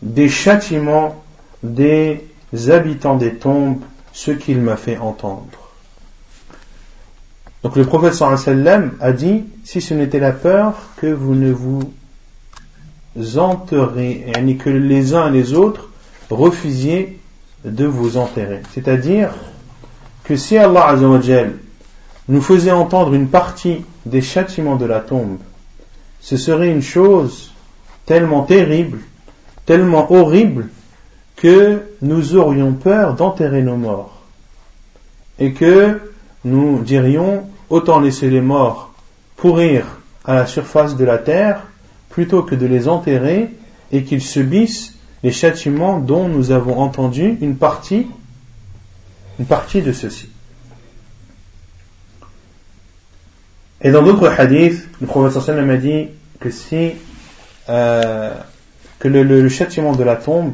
des 0.00 0.28
châtiments 0.28 1.22
des 1.62 2.20
habitants 2.68 3.16
des 3.16 3.34
tombes, 3.34 3.80
ce 4.12 4.30
qu'il 4.30 4.60
m'a 4.60 4.76
fait 4.76 4.98
entendre. 4.98 5.46
Donc 7.62 7.76
le 7.76 7.84
prophète 7.84 8.14
sallam 8.14 8.92
a 9.00 9.12
dit, 9.12 9.44
si 9.64 9.80
ce 9.80 9.94
n'était 9.94 10.18
la 10.18 10.32
peur 10.32 10.74
que 10.96 11.06
vous 11.06 11.34
ne 11.34 11.52
vous 11.52 11.92
enterrez, 13.36 14.24
et 14.36 14.56
que 14.56 14.70
les 14.70 15.14
uns 15.14 15.28
et 15.28 15.32
les 15.32 15.52
autres 15.52 15.88
refusiez 16.30 17.20
de 17.64 17.86
vous 17.86 18.16
enterrer. 18.16 18.62
C'est-à-dire 18.72 19.30
que 20.24 20.36
si 20.36 20.56
Allah 20.56 20.96
nous 22.28 22.40
faisait 22.40 22.72
entendre 22.72 23.14
une 23.14 23.28
partie 23.28 23.84
des 24.06 24.22
châtiments 24.22 24.76
de 24.76 24.86
la 24.86 25.00
tombe, 25.00 25.38
ce 26.20 26.36
serait 26.36 26.70
une 26.70 26.82
chose 26.82 27.52
tellement 28.06 28.42
terrible, 28.42 28.98
tellement 29.66 30.12
horrible, 30.12 30.68
que 31.36 31.82
nous 32.02 32.36
aurions 32.36 32.72
peur 32.72 33.14
d'enterrer 33.14 33.62
nos 33.62 33.76
morts. 33.76 34.22
Et 35.38 35.52
que 35.52 36.00
nous 36.44 36.80
dirions 36.80 37.48
autant 37.68 38.00
laisser 38.00 38.30
les 38.30 38.40
morts 38.40 38.92
pourrir 39.36 39.86
à 40.24 40.34
la 40.34 40.46
surface 40.46 40.96
de 40.96 41.04
la 41.04 41.18
terre 41.18 41.62
plutôt 42.10 42.42
que 42.42 42.54
de 42.54 42.66
les 42.66 42.86
enterrer 42.86 43.50
et 43.90 44.04
qu'ils 44.04 44.22
subissent 44.22 44.94
les 45.22 45.32
châtiments 45.32 45.98
dont 45.98 46.28
nous 46.28 46.50
avons 46.50 46.78
entendu 46.80 47.38
une 47.40 47.56
partie, 47.56 48.06
une 49.38 49.46
partie 49.46 49.82
de 49.82 49.92
ceci. 49.92 50.28
Et 53.80 53.90
dans 53.90 54.02
d'autres 54.02 54.28
hadiths, 54.28 54.88
le 55.00 55.06
prophète 55.06 55.40
sallam 55.42 55.70
a 55.70 55.76
dit 55.76 56.08
que 56.38 56.50
si 56.50 56.92
euh, 57.68 58.34
que 58.98 59.08
le, 59.08 59.48
châtiment 59.48 59.92
de 59.92 60.04
la 60.04 60.16
tombe 60.16 60.52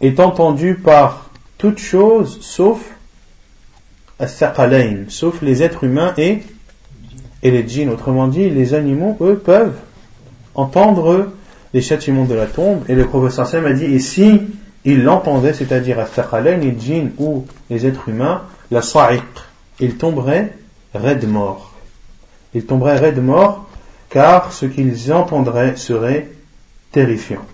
est 0.00 0.20
entendu 0.20 0.76
par 0.76 1.30
toute 1.58 1.78
chose 1.78 2.38
sauf 2.40 2.78
sauf 5.08 5.42
les 5.42 5.62
êtres 5.62 5.84
humains 5.84 6.14
et, 6.16 6.42
et 7.42 7.50
les 7.50 7.68
djinns. 7.68 7.90
Autrement 7.90 8.28
dit, 8.28 8.48
les 8.48 8.74
animaux, 8.74 9.16
eux, 9.20 9.36
peuvent 9.36 9.76
entendre 10.54 11.30
les 11.75 11.81
châtiments 11.81 12.25
de 12.25 12.35
la 12.35 12.45
tombe. 12.45 12.83
Et 12.89 12.95
le 12.95 13.05
professeur 13.05 13.47
Sam 13.47 13.65
a 13.65 13.73
dit, 13.73 13.85
et 13.85 13.99
si 13.99 14.41
ils 14.85 15.03
l'entendaient, 15.03 15.53
c'est-à-dire 15.53 15.99
à 15.99 16.41
les 16.41 16.75
djinns 16.79 17.11
ou 17.17 17.45
les 17.69 17.85
êtres 17.85 18.09
humains, 18.09 18.43
la 18.71 18.81
sa'iq, 18.81 19.23
ils 19.79 19.95
tomberaient 19.97 20.53
raide 20.93 21.27
mort. 21.27 21.73
Ils 22.53 22.65
tomberaient 22.65 22.97
raide 22.97 23.23
mort, 23.23 23.69
car 24.09 24.51
ce 24.51 24.65
qu'ils 24.65 25.13
entendraient 25.13 25.75
serait 25.75 26.27
terrifiant. 26.91 27.45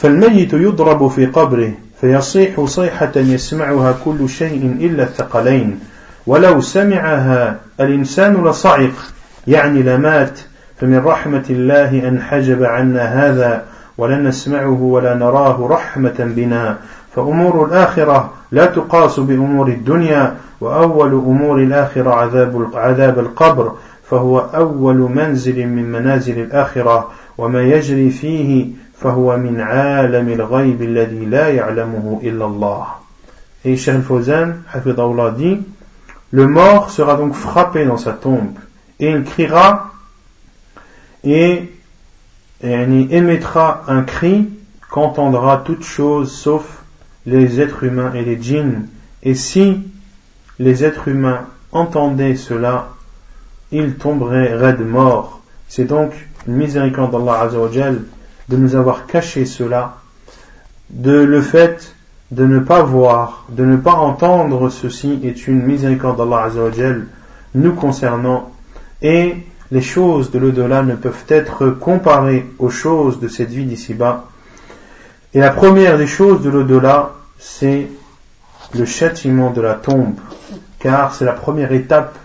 فالميت 0.00 0.52
يضرب 0.52 1.08
في 1.08 1.26
قبره 1.26 1.72
فيصيح 2.00 2.64
صيحة 2.64 3.12
يسمعها 3.16 3.98
كل 4.04 4.28
شيء 4.28 4.76
إلا 4.80 5.02
الثقلين 5.02 5.78
ولو 6.26 6.60
سمعها 6.60 7.60
الإنسان 7.80 8.44
لصعق 8.44 8.92
يعني 9.46 9.82
لمات 9.82 10.40
فمن 10.81 10.97
رحمة 10.97 11.45
الله 11.49 12.07
أن 12.07 12.21
حجب 12.21 12.63
عنا 12.63 13.03
هذا 13.03 13.63
ولن 13.97 14.27
نسمعه 14.27 14.81
ولا 14.81 15.13
نراه 15.13 15.67
رحمة 15.67 16.15
بنا. 16.19 16.77
فأمور 17.15 17.65
الآخرة 17.65 18.29
لا 18.51 18.65
تقاس 18.65 19.19
بأمور 19.19 19.67
الدنيا 19.67 20.35
وأول 20.61 21.11
أمور 21.11 21.57
الآخرة 21.57 22.11
عذاب 22.11 22.69
عذاب 22.73 23.19
القبر 23.19 23.71
فهو 24.09 24.39
أول 24.39 24.95
منزل 24.95 25.67
من 25.67 25.91
منازل 25.91 26.39
الآخرة. 26.39 27.11
وما 27.37 27.61
يجري 27.63 28.09
فيه 28.09 28.67
فهو 28.99 29.37
من 29.37 29.61
عالم 29.61 30.29
الغيب 30.29 30.81
الذي 30.81 31.25
لا 31.25 31.47
يعلمه 31.49 32.19
إلا 32.23 32.45
الله. 32.45 32.85
Et 33.65 33.77
Cheikh 33.77 34.01
Fawzan, 34.01 34.57
dit, 35.37 35.59
le 36.31 36.47
mort 36.47 36.91
sera 36.91 37.15
donc 37.15 37.33
frappé 37.33 37.83
dans 37.85 37.97
sa 37.97 38.11
tombe 38.11 38.53
et 38.99 39.09
il 39.09 39.23
criera 39.23 39.91
et, 41.25 41.71
il 42.63 43.13
émettra 43.13 43.83
un 43.87 44.03
cri 44.03 44.49
qu'entendra 44.89 45.57
toute 45.57 45.83
chose 45.83 46.31
sauf 46.31 46.83
les 47.25 47.59
êtres 47.59 47.83
humains 47.83 48.13
et 48.13 48.23
les 48.23 48.41
djinns. 48.41 48.87
Et 49.23 49.35
si 49.35 49.83
les 50.59 50.85
êtres 50.85 51.09
humains 51.09 51.47
entendaient 51.71 52.35
cela, 52.35 52.89
ils 53.71 53.95
tomberaient 53.95 54.53
raides 54.53 54.87
morts. 54.87 55.41
C'est 55.67 55.85
donc 55.85 56.13
une 56.47 56.55
miséricorde 56.55 57.11
d'Allah 57.11 57.49
de 58.47 58.57
nous 58.57 58.75
avoir 58.75 59.07
caché 59.07 59.45
cela, 59.45 59.97
de 60.89 61.11
le 61.11 61.41
fait 61.41 61.95
de 62.31 62.45
ne 62.45 62.59
pas 62.59 62.83
voir, 62.83 63.45
de 63.49 63.65
ne 63.65 63.77
pas 63.77 63.93
entendre 63.93 64.69
ceci 64.69 65.19
est 65.23 65.47
une 65.47 65.63
miséricorde 65.63 66.17
d'Allah 66.17 66.49
nous 67.53 67.73
concernant 67.73 68.51
et 69.01 69.35
les 69.70 69.82
choses 69.82 70.30
de 70.30 70.38
l'au-delà 70.38 70.82
ne 70.82 70.94
peuvent 70.94 71.24
être 71.28 71.70
comparées 71.70 72.46
aux 72.58 72.70
choses 72.70 73.20
de 73.20 73.28
cette 73.28 73.50
vie 73.50 73.64
d'ici-bas. 73.64 74.24
Et 75.32 75.38
la 75.38 75.50
première 75.50 75.96
des 75.96 76.08
choses 76.08 76.42
de 76.42 76.50
l'au-delà, 76.50 77.12
c'est 77.38 77.88
le 78.74 78.84
châtiment 78.84 79.50
de 79.50 79.60
la 79.60 79.74
tombe, 79.74 80.18
car 80.78 81.14
c'est 81.14 81.24
la 81.24 81.32
première 81.32 81.72
étape 81.72 82.16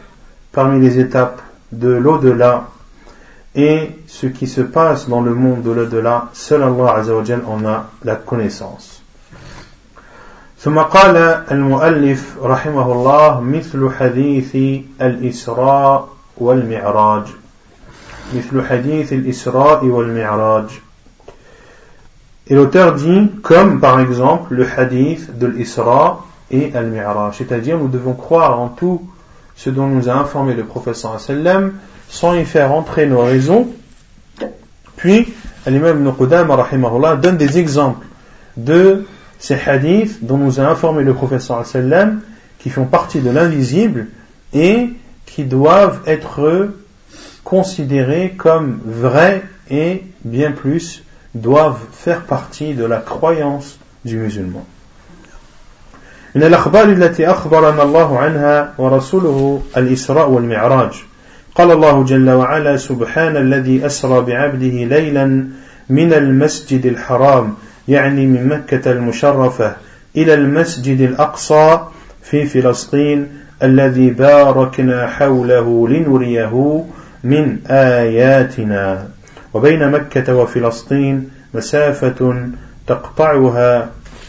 parmi 0.52 0.80
les 0.80 1.00
étapes 1.00 1.42
de 1.72 1.90
l'au-delà. 1.90 2.70
Et 3.54 3.92
ce 4.08 4.28
qui 4.28 4.48
se 4.48 4.62
passe 4.62 5.08
dans 5.08 5.22
le 5.22 5.34
monde 5.34 5.62
de 5.62 5.72
l'au-delà, 5.72 6.30
seul 6.34 6.64
Allah 6.64 7.04
en 7.48 7.66
a 7.66 7.90
la 8.04 8.16
connaissance. 8.16 9.02
ثم 10.66 10.80
قال 10.80 11.18
المؤلف 11.52 12.38
رحمه 12.42 12.92
الله 12.92 13.42
مثل 13.42 13.90
حديث 14.00 14.56
الإسراء 15.02 16.10
والمعراج 16.40 17.24
مثل 18.36 18.62
حديث 18.62 19.14
الإسراء 19.14 19.86
والمعراج 19.86 20.70
Et 22.48 22.54
l'auteur 22.54 22.94
dit, 22.94 23.32
comme 23.42 23.80
par 23.80 24.00
exemple 24.00 24.54
le 24.54 24.68
hadith 24.78 25.38
de 25.38 25.48
l'Isra 25.48 26.26
et 26.52 26.72
al-Mi'raj. 26.76 27.36
C'est-à-dire, 27.38 27.78
nous 27.78 27.88
devons 27.88 28.14
croire 28.14 28.60
en 28.60 28.68
tout 28.68 29.02
ce 29.56 29.70
dont 29.70 29.88
nous 29.88 30.10
a 30.10 30.14
informé 30.14 30.54
le 30.54 30.64
professeur 30.64 31.20
sallam 31.20 31.74
sans 32.10 32.36
y 32.36 32.46
faire 32.46 32.72
entrer 32.72 33.08
nos 33.08 33.24
raisons. 33.24 33.68
Puis, 34.96 35.34
l'imam 35.66 36.00
Ibn 36.00 36.12
Qudama 36.12 37.16
donne 37.16 37.38
des 37.38 37.58
exemples 37.58 38.06
de 38.58 39.06
ces 39.40 39.58
hadiths 39.68 40.24
dont 40.24 40.38
nous 40.38 40.60
a 40.60 40.64
informé 40.64 41.04
le 41.04 41.14
professeur 41.14 41.66
sallam 41.66 42.22
qui 42.60 42.70
font 42.70 42.86
partie 42.86 43.22
de 43.22 43.30
l'invisible 43.30 44.08
et 44.54 44.90
qui 45.30 45.44
doivent 45.44 46.02
être 46.06 46.70
considérés 47.44 48.34
comme 48.38 48.80
vrais 48.86 49.44
et 49.70 50.04
bien 50.24 50.52
plus 50.52 51.04
doivent 51.34 51.80
faire 51.92 52.22
partie 52.22 52.74
de 52.74 52.86
la 52.86 52.98
croyance 52.98 53.80
du 54.04 54.18
musulman. 54.18 54.66
من 56.36 56.44
الأخبار 56.44 56.84
التي 56.84 57.28
أخبرنا 57.28 57.84
الله 57.84 58.20
عنها 58.20 58.74
ورسوله 58.78 59.62
الإسراء 59.78 60.30
والمعراج 60.30 60.92
قال 61.56 61.72
الله 61.72 62.04
جل 62.04 62.30
وعلا 62.30 62.78
سبحان 62.78 63.38
الذي 63.38 63.86
أسرى 63.86 64.22
بعبده 64.22 64.84
ليلا 64.98 65.48
من 65.90 66.14
المسجد 66.14 66.86
الحرام 66.86 67.54
يعني 67.88 68.26
من 68.26 68.48
مكة 68.48 68.92
المشرفة 68.92 69.76
إلى 70.16 70.34
المسجد 70.34 71.02
الأقصى 71.02 71.80
في 72.24 72.46
فلسطين 72.46 73.28
الذي 73.63 74.11
باركنا 74.11 75.07
حوله 75.07 75.89
لنريه 75.89 76.85
من 77.25 77.57
آياتنا. 77.71 79.09
وبين 79.55 79.91
مكة 79.91 80.37
وفلسطين 80.37 81.31
مسافة 81.55 82.49
تقطعها 82.87 83.89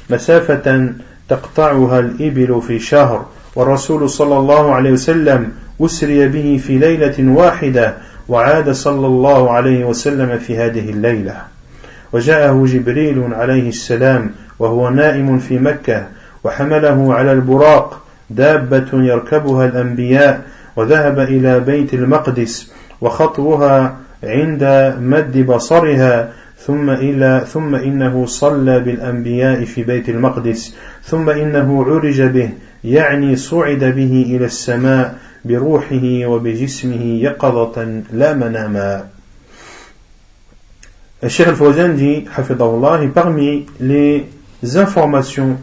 مسافة 0.10 0.90
تقطعها 1.30 2.00
الإبل 2.00 2.62
في 2.68 2.80
شهر. 2.80 3.26
والرسول 3.56 4.10
صلى 4.10 4.38
الله 4.38 4.74
عليه 4.76 4.92
وسلم 4.92 5.52
أسري 5.82 6.28
به 6.28 6.62
في 6.68 6.78
ليلة 6.78 7.16
واحدة 7.20 7.94
وعاد 8.30 8.72
صلى 8.72 9.08
الله 9.08 9.52
عليه 9.52 9.86
وسلم 9.86 10.38
في 10.38 10.58
هذه 10.58 10.90
الليلة. 10.90 11.36
وجاءه 12.14 12.66
جبريل 12.68 13.34
عليه 13.34 13.70
السلام 13.70 14.32
وهو 14.60 14.90
نائم 14.90 15.40
في 15.40 15.60
مكة 15.60 16.08
وحمله 16.44 17.14
على 17.14 17.32
البراق. 17.32 18.02
دابة 18.36 18.90
يركبها 18.94 19.66
الأنبياء 19.66 20.42
وذهب 20.76 21.20
إلى 21.20 21.60
بيت 21.60 21.94
المقدس 21.94 22.72
وخطوها 23.02 23.98
عند 24.24 24.96
مد 25.00 25.46
بصرها 25.46 26.34
ثم 26.58 26.90
إلى 26.90 27.46
ثم 27.48 27.76
إنه 27.76 28.26
صلى 28.26 28.80
بالأنبياء 28.80 29.66
في 29.66 29.84
بيت 29.84 30.10
المقدس 30.10 30.76
ثم 31.04 31.30
إنه 31.30 31.86
عرج 31.86 32.22
به 32.22 32.50
يعني 32.84 33.36
صعد 33.36 33.80
به 33.80 34.26
إلى 34.28 34.46
السماء 34.46 35.16
بروحه 35.46 36.26
وبجسمه 36.26 37.04
يقظة 37.04 38.02
لا 38.14 38.34
مناما 38.34 39.06
Al-Fawzan 41.24 41.94
dit, 41.96 42.26
Hafidahullah, 42.36 43.04
et 43.04 43.08
parmi 43.10 43.68
les 43.80 44.26
informations 44.74 45.58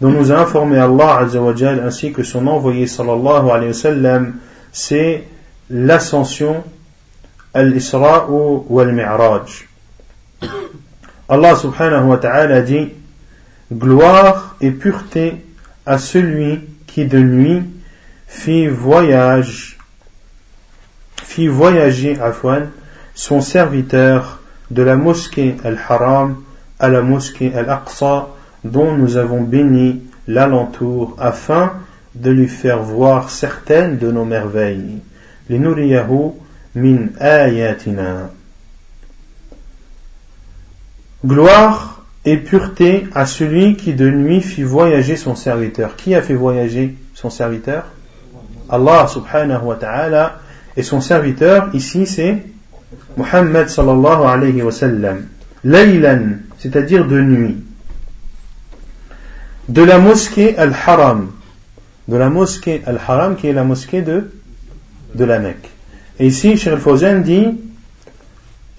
dont 0.00 0.10
nous 0.10 0.30
a 0.30 0.38
informé 0.38 0.78
Allah 0.78 1.18
Azzawajal 1.18 1.80
ainsi 1.80 2.12
que 2.12 2.22
son 2.22 2.46
envoyé 2.46 2.86
sallallahu 2.86 3.50
alayhi 3.50 3.68
wa 3.68 3.74
sallam, 3.74 4.34
c'est 4.72 5.24
l'ascension, 5.70 6.62
al-Isra 7.54 8.28
ou 8.30 8.80
al-Mi'raj. 8.80 9.66
Allah 11.28 11.56
subhanahu 11.56 12.06
wa 12.06 12.16
ta'ala 12.18 12.62
dit, 12.62 12.88
gloire 13.72 14.56
et 14.60 14.70
pureté 14.70 15.44
à 15.84 15.98
celui 15.98 16.60
qui 16.86 17.06
de 17.06 17.18
nuit 17.18 17.62
fit 18.26 18.66
voyage, 18.66 19.78
fit 21.16 21.48
voyager 21.48 22.18
Afwan, 22.20 22.70
son 23.14 23.40
serviteur 23.40 24.40
de 24.70 24.82
la 24.82 24.96
mosquée 24.96 25.56
Al-Haram 25.64 26.36
à 26.78 26.88
la 26.88 27.02
mosquée 27.02 27.52
Al-Aqsa 27.54 28.28
dont 28.70 28.96
nous 28.96 29.16
avons 29.16 29.42
béni 29.42 30.02
l'alentour 30.26 31.16
afin 31.18 31.72
de 32.14 32.30
lui 32.30 32.48
faire 32.48 32.82
voir 32.82 33.30
certaines 33.30 33.98
de 33.98 34.10
nos 34.10 34.24
merveilles. 34.24 34.98
Les 35.48 35.58
min 36.74 37.08
ayatina. 37.18 38.30
Gloire 41.24 42.04
et 42.24 42.36
pureté 42.36 43.06
à 43.14 43.26
celui 43.26 43.76
qui 43.76 43.94
de 43.94 44.08
nuit 44.10 44.40
fit 44.40 44.62
voyager 44.62 45.16
son 45.16 45.34
serviteur. 45.34 45.96
Qui 45.96 46.14
a 46.14 46.22
fait 46.22 46.34
voyager 46.34 46.96
son 47.14 47.30
serviteur? 47.30 47.86
Allah 48.68 49.06
subhanahu 49.08 49.64
wa 49.64 49.76
ta'ala. 49.76 50.40
Et 50.76 50.82
son 50.82 51.00
serviteur 51.00 51.70
ici 51.72 52.06
c'est 52.06 52.44
Muhammad 53.16 53.68
sallallahu 53.68 54.24
alayhi 54.26 54.62
wa 54.62 54.70
sallam. 54.70 55.26
Laylan, 55.64 56.38
c'est-à-dire 56.58 57.06
de 57.06 57.20
nuit 57.20 57.56
De 59.67 59.83
la 59.83 59.99
mosquée 59.99 60.57
Al-Haram. 60.57 61.31
De 62.07 62.17
la 62.17 62.29
mosquée 62.29 62.81
Al-Haram 62.85 63.35
qui 63.35 63.47
est 63.47 63.53
la 63.53 63.63
mosquée 63.63 64.01
de, 64.01 64.31
de 65.15 65.25
la 65.25 65.39
Mecque. 65.39 65.69
Et 66.19 66.27
ici, 66.27 66.57
Cheikh 66.57 66.73
Al-Fawzan 66.73 67.21
dit 67.21 67.59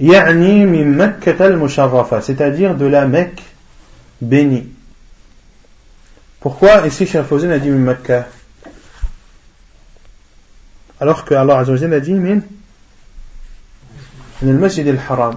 Ya'ni 0.01 0.67
min 0.67 0.85
Mekkat 0.85 1.41
al-Musharrafa, 1.41 2.21
c'est-à-dire 2.21 2.75
de 2.75 2.87
la 2.87 3.07
Mecque 3.07 3.43
bénie. 4.21 4.69
Pourquoi 6.41 6.87
ici 6.87 7.07
Cheikh 7.07 7.17
Al-Fawzan 7.17 7.51
a 7.51 7.59
dit 7.59 7.71
min 7.71 7.79
Mecca 7.79 8.27
Alors 11.01 11.25
que 11.25 11.35
Allah 11.35 11.59
Azza 11.59 11.73
a 11.73 12.01
dit 12.01 12.13
min 12.13 12.43
من 14.43 14.51
المسجد 14.51 14.87
الحرام 14.87 15.35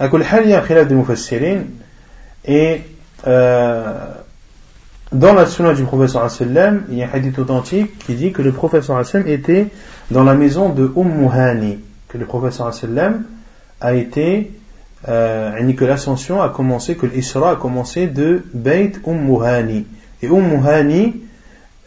à 0.00 0.08
كل 0.08 0.24
حال 0.24 0.44
il 0.44 0.50
y 0.50 0.54
a 0.54 0.60
khilaf 0.60 0.88
de 0.88 0.94
mufassirin 0.94 1.64
et 2.44 2.82
euh, 3.27 4.13
dans 5.11 5.33
la 5.33 5.45
sunna 5.45 5.73
du 5.73 5.83
prophète 5.83 6.09
sallam 6.09 6.83
il 6.89 6.97
y 6.97 7.03
a 7.03 7.07
un 7.07 7.09
hadith 7.11 7.37
authentique 7.39 7.97
qui 7.99 8.13
dit 8.15 8.31
que 8.31 8.41
le 8.41 8.51
prophète 8.51 8.83
sallam 8.83 9.27
était 9.27 9.67
dans 10.11 10.23
la 10.23 10.35
maison 10.35 10.69
de 10.69 10.91
Umm 10.95 11.29
que 12.07 12.17
le 12.17 12.25
prophète 12.25 12.53
sallam 12.53 13.23
a 13.81 13.93
été 13.93 14.51
euh, 15.07 15.73
que 15.73 15.85
l'ascension 15.85 16.41
a 16.41 16.49
commencé 16.49 16.95
que 16.95 17.05
l'Isra 17.05 17.51
a 17.51 17.55
commencé 17.55 18.07
de 18.07 18.43
Beit 18.53 18.99
Umm 19.07 19.41
Hani. 19.41 19.85
Et 20.21 20.27
Umm 20.27 20.65
Hani 20.65 21.21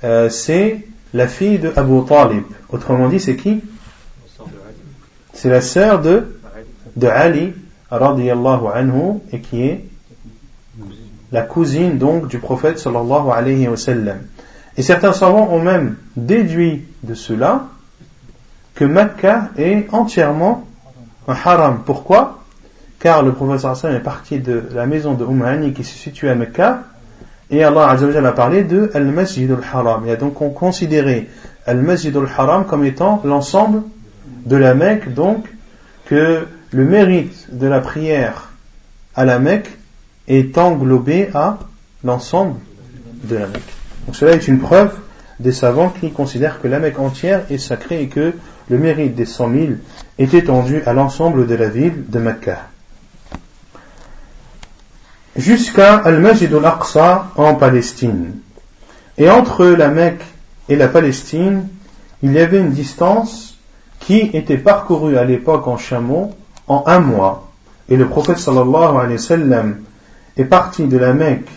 euh, 0.04 0.28
c'est 0.30 0.86
la 1.14 1.28
fille 1.28 1.58
de 1.58 1.72
Abu 1.76 2.04
Talib. 2.06 2.42
Autrement 2.70 3.08
dit 3.08 3.20
c'est 3.20 3.36
qui? 3.36 3.60
C'est 5.32 5.48
la 5.48 5.60
sœur 5.60 6.00
de, 6.00 6.38
de 6.96 7.06
Ali, 7.06 7.52
anhu, 7.90 9.20
et 9.32 9.40
qui 9.40 9.62
est 9.62 9.84
la 11.32 11.42
cousine 11.42 11.98
donc 11.98 12.28
du 12.28 12.38
prophète 12.38 12.78
sallallahu 12.78 13.30
alayhi 13.32 13.68
wa 13.68 13.76
sallam. 13.76 14.18
Et 14.76 14.82
certains 14.82 15.12
savants 15.12 15.48
ont 15.50 15.60
même 15.60 15.96
déduit 16.16 16.84
de 17.02 17.14
cela 17.14 17.66
que 18.74 18.84
Mecca 18.84 19.50
est 19.56 19.86
entièrement 19.92 20.66
un 21.28 21.34
haram. 21.44 21.80
Pourquoi? 21.84 22.42
Car 23.00 23.22
le 23.22 23.32
prophète 23.32 23.60
sallallahu 23.60 23.78
alayhi 23.78 23.82
wa 23.82 23.82
sallam 23.82 23.96
est 23.96 24.04
parti 24.04 24.38
de 24.38 24.62
la 24.74 24.86
maison 24.86 25.14
de 25.14 25.24
Umm 25.24 25.72
qui 25.72 25.84
se 25.84 25.96
situe 25.96 26.28
à 26.28 26.34
Mecca 26.34 26.84
et 27.52 27.62
Allah 27.62 27.90
a 27.90 28.32
parlé 28.32 28.64
de 28.64 28.90
Al-Masjid 28.94 29.50
al-Haram. 29.50 30.04
Il 30.06 30.10
a 30.10 30.16
donc 30.16 30.34
considéré 30.54 31.28
Al-Masjid 31.66 32.16
al-Haram 32.16 32.64
comme 32.64 32.82
étant 32.84 33.20
l'ensemble 33.24 33.82
de 34.46 34.56
la 34.56 34.74
Mecque, 34.74 35.12
donc, 35.12 35.44
que 36.06 36.46
le 36.70 36.84
mérite 36.84 37.54
de 37.54 37.66
la 37.66 37.80
prière 37.80 38.52
à 39.14 39.26
la 39.26 39.38
Mecque 39.38 39.68
est 40.28 40.56
englobé 40.58 41.30
à 41.34 41.58
l'ensemble 42.04 42.58
de 43.24 43.36
la 43.36 43.46
Mecque. 43.46 43.74
Donc 44.06 44.16
cela 44.16 44.32
est 44.32 44.48
une 44.48 44.58
preuve 44.58 44.92
des 45.40 45.52
savants 45.52 45.88
qui 45.88 46.10
considèrent 46.10 46.60
que 46.60 46.68
la 46.68 46.78
Mecque 46.78 46.98
entière 46.98 47.44
est 47.50 47.58
sacrée 47.58 48.02
et 48.02 48.08
que 48.08 48.34
le 48.68 48.78
mérite 48.78 49.14
des 49.14 49.24
cent 49.24 49.48
mille 49.48 49.78
est 50.18 50.34
étendu 50.34 50.82
à 50.86 50.92
l'ensemble 50.92 51.46
de 51.46 51.54
la 51.54 51.68
ville 51.68 52.04
de 52.08 52.18
Mecca. 52.18 52.68
Jusqu'à 55.36 55.96
Al-Majid 55.96 56.52
al-Aqsa 56.54 57.28
en 57.36 57.54
Palestine. 57.54 58.34
Et 59.18 59.30
entre 59.30 59.64
la 59.66 59.88
Mecque 59.88 60.24
et 60.68 60.76
la 60.76 60.88
Palestine, 60.88 61.68
il 62.22 62.32
y 62.32 62.38
avait 62.38 62.60
une 62.60 62.70
distance 62.70 63.56
qui 63.98 64.30
était 64.32 64.58
parcouru 64.58 65.16
à 65.16 65.24
l'époque 65.24 65.66
en 65.66 65.76
chameau 65.76 66.32
en 66.68 66.84
un 66.86 67.00
mois. 67.00 67.50
Et 67.88 67.96
le 67.96 68.08
prophète 68.08 68.38
sallallahu 68.38 68.96
alayhi 68.96 69.12
wa 69.12 69.18
sallam 69.18 69.76
est 70.36 70.44
parti 70.44 70.86
de 70.86 70.98
la 70.98 71.12
Mecque 71.12 71.48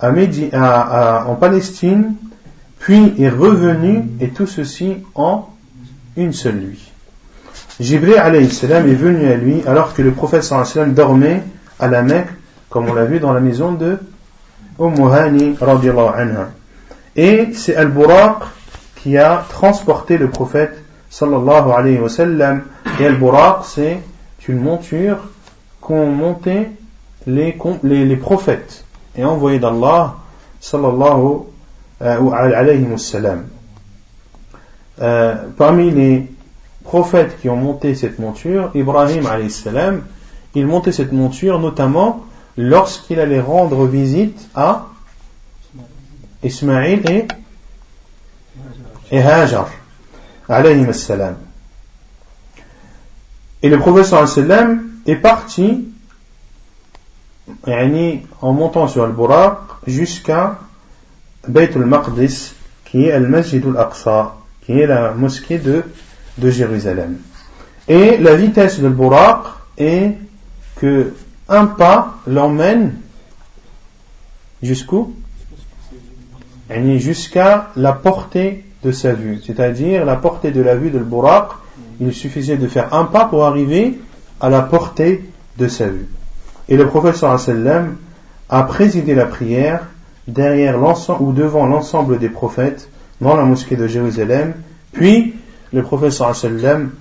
à 0.00 1.24
en 1.28 1.34
Palestine, 1.34 2.14
puis 2.78 3.14
est 3.18 3.28
revenu, 3.28 4.04
et 4.20 4.28
tout 4.28 4.46
ceci 4.46 4.96
en 5.14 5.48
une 6.16 6.32
seule 6.32 6.56
nuit. 6.56 6.90
Jibril 7.78 8.14
est 8.14 8.94
venu 8.94 9.26
à 9.30 9.36
lui 9.36 9.62
alors 9.66 9.94
que 9.94 10.02
le 10.02 10.12
prophète 10.12 10.42
sallallahu 10.42 10.92
dormait 10.92 11.42
à 11.78 11.88
la 11.88 12.02
Mecque, 12.02 12.28
comme 12.68 12.88
on 12.88 12.94
l'a 12.94 13.04
vu 13.04 13.20
dans 13.20 13.32
la 13.32 13.40
maison 13.40 13.72
de 13.72 13.98
Umm 14.78 15.10
Hani 15.10 15.56
anha. 15.60 16.50
Et 17.16 17.50
c'est 17.54 17.76
Al-Buraq 17.76 18.36
qui 18.96 19.18
a 19.18 19.44
transporté 19.48 20.18
le 20.18 20.28
prophète 20.28 20.82
sallallahu 21.10 21.72
alayhi 21.76 21.98
wa. 21.98 22.08
Et 22.98 23.06
Al-Buraq, 23.06 23.64
c'est 23.64 24.00
une 24.48 24.60
monture 24.60 25.18
qu'ont 25.80 26.10
monté 26.10 26.68
les, 27.26 28.16
prophètes 28.16 28.84
et 29.16 29.24
envoyés 29.24 29.58
d'Allah 29.58 30.16
sallallahu 30.60 31.42
euh, 32.02 32.30
alayhi 32.30 32.84
wa 32.84 32.98
sallam. 32.98 33.46
Euh, 35.00 35.34
parmi 35.56 35.90
les 35.90 36.30
prophètes 36.84 37.40
qui 37.40 37.48
ont 37.48 37.56
monté 37.56 37.94
cette 37.94 38.18
monture, 38.18 38.70
Ibrahim 38.74 39.26
alayhi 39.26 39.50
salam, 39.50 40.02
il 40.54 40.66
montait 40.66 40.92
cette 40.92 41.12
monture 41.12 41.58
notamment 41.58 42.24
lorsqu'il 42.56 43.20
allait 43.20 43.40
rendre 43.40 43.86
visite 43.86 44.48
à 44.54 44.86
Ismaïl 46.42 47.08
et, 47.10 47.28
et 49.10 49.22
Hajar 49.22 49.70
alayhi 50.48 50.92
salam. 50.94 51.36
Et 53.62 53.68
le 53.68 53.78
prophète 53.78 54.06
sallam 54.06 54.88
est 55.06 55.16
parti 55.16 55.89
en 58.40 58.52
montant 58.52 58.88
sur 58.88 59.06
le 59.06 59.12
Buraq 59.12 59.58
jusqu'à 59.86 60.58
Beit 61.48 61.70
al-Maqdis, 61.74 62.54
qui 62.84 63.06
est 63.06 63.12
al-Masjid 63.12 63.64
al-Aqsa, 63.64 64.34
qui 64.62 64.72
est 64.72 64.86
la 64.86 65.12
mosquée 65.12 65.58
de, 65.58 65.82
de 66.38 66.50
Jérusalem. 66.50 67.18
Et 67.88 68.18
la 68.18 68.36
vitesse 68.36 68.80
de 68.80 68.88
Buraq 68.88 69.44
est 69.78 70.16
que 70.76 71.14
un 71.48 71.66
pas 71.66 72.18
l'emmène 72.26 72.96
jusqu'où? 74.62 75.14
Jusqu'à 76.70 77.70
la 77.74 77.92
portée 77.92 78.64
de 78.84 78.92
sa 78.92 79.12
vue, 79.12 79.40
c'est-à-dire 79.44 80.04
la 80.04 80.16
portée 80.16 80.52
de 80.52 80.62
la 80.62 80.76
vue 80.76 80.90
de 80.90 80.98
Buraq. 80.98 81.48
Il 82.00 82.14
suffisait 82.14 82.56
de 82.56 82.66
faire 82.66 82.94
un 82.94 83.04
pas 83.04 83.26
pour 83.26 83.44
arriver 83.44 83.98
à 84.40 84.48
la 84.48 84.62
portée 84.62 85.28
de 85.58 85.68
sa 85.68 85.88
vue. 85.88 86.08
Et 86.70 86.76
le 86.76 86.86
professeur 86.86 87.38
sallam 87.38 87.96
a 88.48 88.62
présidé 88.62 89.14
la 89.14 89.26
prière 89.26 89.86
ou 90.28 91.32
devant 91.32 91.66
l'ensemble 91.66 92.18
des 92.18 92.28
prophètes 92.28 92.88
dans 93.20 93.36
la 93.36 93.44
mosquée 93.44 93.76
de 93.76 93.88
Jérusalem. 93.88 94.54
Puis 94.92 95.34
le 95.72 95.82
professeur 95.82 96.34
sallam 96.34 96.92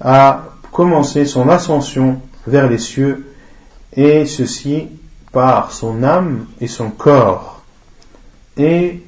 a 0.00 0.44
commencé 0.70 1.24
son 1.24 1.48
ascension 1.48 2.20
vers 2.46 2.70
les 2.70 2.78
cieux 2.78 3.26
et 3.94 4.26
ceci 4.26 4.88
par 5.32 5.72
son 5.72 6.04
âme 6.04 6.46
et 6.60 6.68
son 6.68 6.90
corps. 6.90 7.62
Et 8.56 9.02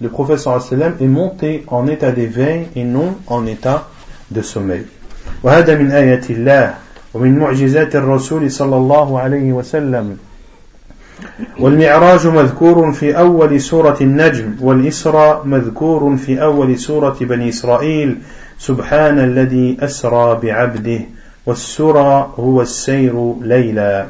le 0.00 0.08
professeur 0.08 0.62
sallam 0.62 0.94
est 1.00 1.06
monté 1.06 1.64
en 1.66 1.88
état 1.88 2.12
d'éveil 2.12 2.68
et 2.76 2.84
non 2.84 3.16
en 3.26 3.44
état 3.46 3.88
de 4.30 4.42
sommeil. 4.42 4.86
ومن 7.14 7.38
معجزات 7.38 7.96
الرسول 7.96 8.50
صلى 8.50 8.76
الله 8.76 9.20
عليه 9.20 9.52
وسلم. 9.52 10.16
والمعراج 11.58 12.26
مذكور 12.26 12.92
في 12.92 13.18
أول 13.18 13.60
سورة 13.60 13.96
النجم 14.00 14.54
والإسراء 14.60 15.42
مذكور 15.44 16.16
في 16.16 16.42
أول 16.42 16.78
سورة 16.78 17.16
بني 17.20 17.48
إسرائيل. 17.48 18.18
سبحان 18.58 19.18
الذي 19.18 19.76
أسرى 19.80 20.38
بعبده 20.42 21.00
والسرى 21.46 22.32
هو 22.38 22.62
السير 22.62 23.34
ليلا. 23.40 24.06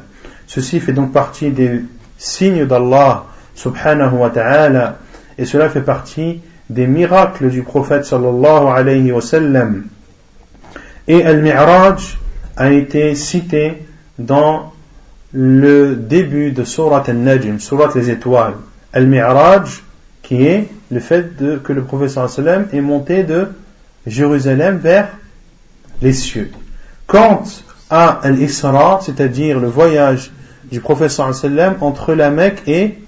Ceci 0.46 0.80
fait 0.80 0.92
donc 0.92 1.12
partie 1.12 1.50
des 1.50 1.80
signes 2.18 2.66
d'Allah 2.66 3.24
subhanahu 3.54 4.16
wa 4.18 4.30
ta'ala 4.30 4.98
et 5.38 5.44
cela 5.44 5.68
fait 5.68 5.80
partie 5.80 6.40
des 6.70 6.86
miracles 6.86 7.48
du 7.50 7.62
prophète 7.62 8.04
sallallahu 8.04 8.66
alayhi 8.68 9.10
wa 9.12 9.20
sallam. 9.20 9.84
Et 11.08 11.24
al-Mi'raj 11.24 12.18
a 12.56 12.72
été 12.72 13.14
cité 13.14 13.84
dans 14.18 14.72
le 15.32 15.96
début 15.96 16.52
de 16.52 16.64
Surat 16.64 17.02
al-Najm, 17.06 17.58
Surat 17.58 17.90
les 17.94 18.10
étoiles, 18.10 18.54
Al-Mi'raj, 18.92 19.82
qui 20.22 20.44
est 20.44 20.68
le 20.90 21.00
fait 21.00 21.36
de, 21.36 21.56
que 21.56 21.72
le 21.72 21.82
professeur 21.82 22.30
sallam 22.30 22.66
est 22.72 22.80
monté 22.80 23.24
de 23.24 23.48
Jérusalem 24.06 24.78
vers 24.78 25.08
les 26.00 26.12
cieux. 26.12 26.50
Quant 27.06 27.42
à 27.90 28.10
Al-Isra, 28.10 29.00
c'est-à-dire 29.04 29.58
le 29.58 29.68
voyage 29.68 30.30
du 30.70 30.80
professeur 30.80 31.34
sallam 31.34 31.76
entre 31.80 32.14
la 32.14 32.30
Mecque 32.30 32.62
et 32.68 32.98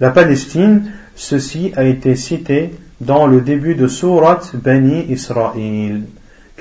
la 0.00 0.10
Palestine, 0.10 0.90
ceci 1.14 1.72
a 1.76 1.84
été 1.84 2.16
cité 2.16 2.74
dans 3.00 3.26
le 3.26 3.40
début 3.40 3.74
de 3.74 3.86
Surat 3.86 4.40
Bani 4.54 5.06
Israël. 5.08 6.02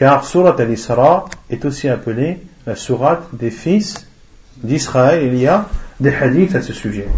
Car 0.00 0.24
Surat 0.24 0.56
al-Isra 0.58 1.24
est 1.50 1.64
aussi 1.64 1.88
appelée 1.88 2.38
la 2.66 2.76
Surat 2.76 3.20
des 3.32 3.50
fils 3.50 4.06
d'Israël. 4.62 5.22
Il 5.32 5.38
y 5.38 5.46
a 5.46 5.66
des 6.00 6.14
hadiths 6.14 6.54
à 6.54 6.62
ce 6.62 6.72
sujet. 6.72 7.08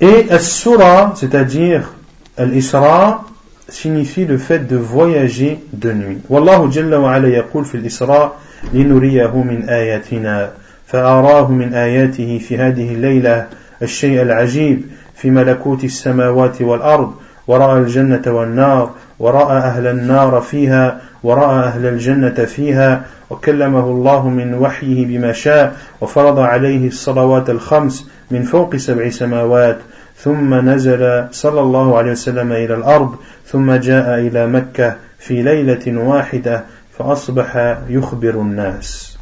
Et 0.00 0.26
Al-Surah, 0.30 1.14
c'est-à-dire 1.16 1.92
Al-Isra, 2.36 3.24
signifie 3.68 4.24
le 4.24 4.38
fait 4.38 4.66
de 4.66 4.76
voyager 4.76 5.58
de 5.72 5.92
nuit. 5.92 6.18
Wallahu 6.28 6.72
jalla 6.72 7.00
wa 7.00 7.12
ala 7.12 7.28
yaqul 7.28 7.64
fi 7.64 7.76
al-Isra 7.76 8.36
linuriyahu 8.72 9.44
min 9.44 9.68
ayatina 9.68 10.52
فأراه 10.90 11.50
من 11.52 11.74
آياته 11.74 12.38
في 12.38 12.58
هذه 12.58 12.94
الليلة 12.94 13.46
الشيء 13.82 14.22
العجيب 14.22 14.82
في 15.14 15.30
ملكوت 15.30 15.84
السماوات 15.84 16.62
والأرض 16.62 17.14
ورأى 17.47 17.79
الجنة 17.79 18.21
والنار 18.27 18.91
ورأى 19.19 19.57
أهل 19.57 19.87
النار 19.87 20.41
فيها 20.41 21.01
ورأى 21.23 21.63
أهل 21.63 21.85
الجنة 21.85 22.45
فيها 22.45 23.05
وكلمه 23.29 23.79
الله 23.79 24.29
من 24.29 24.53
وحيه 24.53 25.05
بما 25.05 25.31
شاء 25.31 25.77
وفرض 26.01 26.39
عليه 26.39 26.87
الصلوات 26.87 27.49
الخمس 27.49 28.07
من 28.31 28.43
فوق 28.43 28.75
سبع 28.75 29.09
سماوات 29.09 29.77
ثم 30.17 30.69
نزل 30.69 31.27
صلى 31.31 31.61
الله 31.61 31.97
عليه 31.97 32.11
وسلم 32.11 32.51
إلى 32.51 32.75
الأرض 32.75 33.15
ثم 33.47 33.71
جاء 33.71 34.19
إلى 34.19 34.47
مكة 34.47 34.95
في 35.19 35.41
ليلة 35.41 35.99
واحدة 35.99 36.63
فأصبح 36.99 37.77
يخبر 37.89 38.29
الناس. 38.29 39.17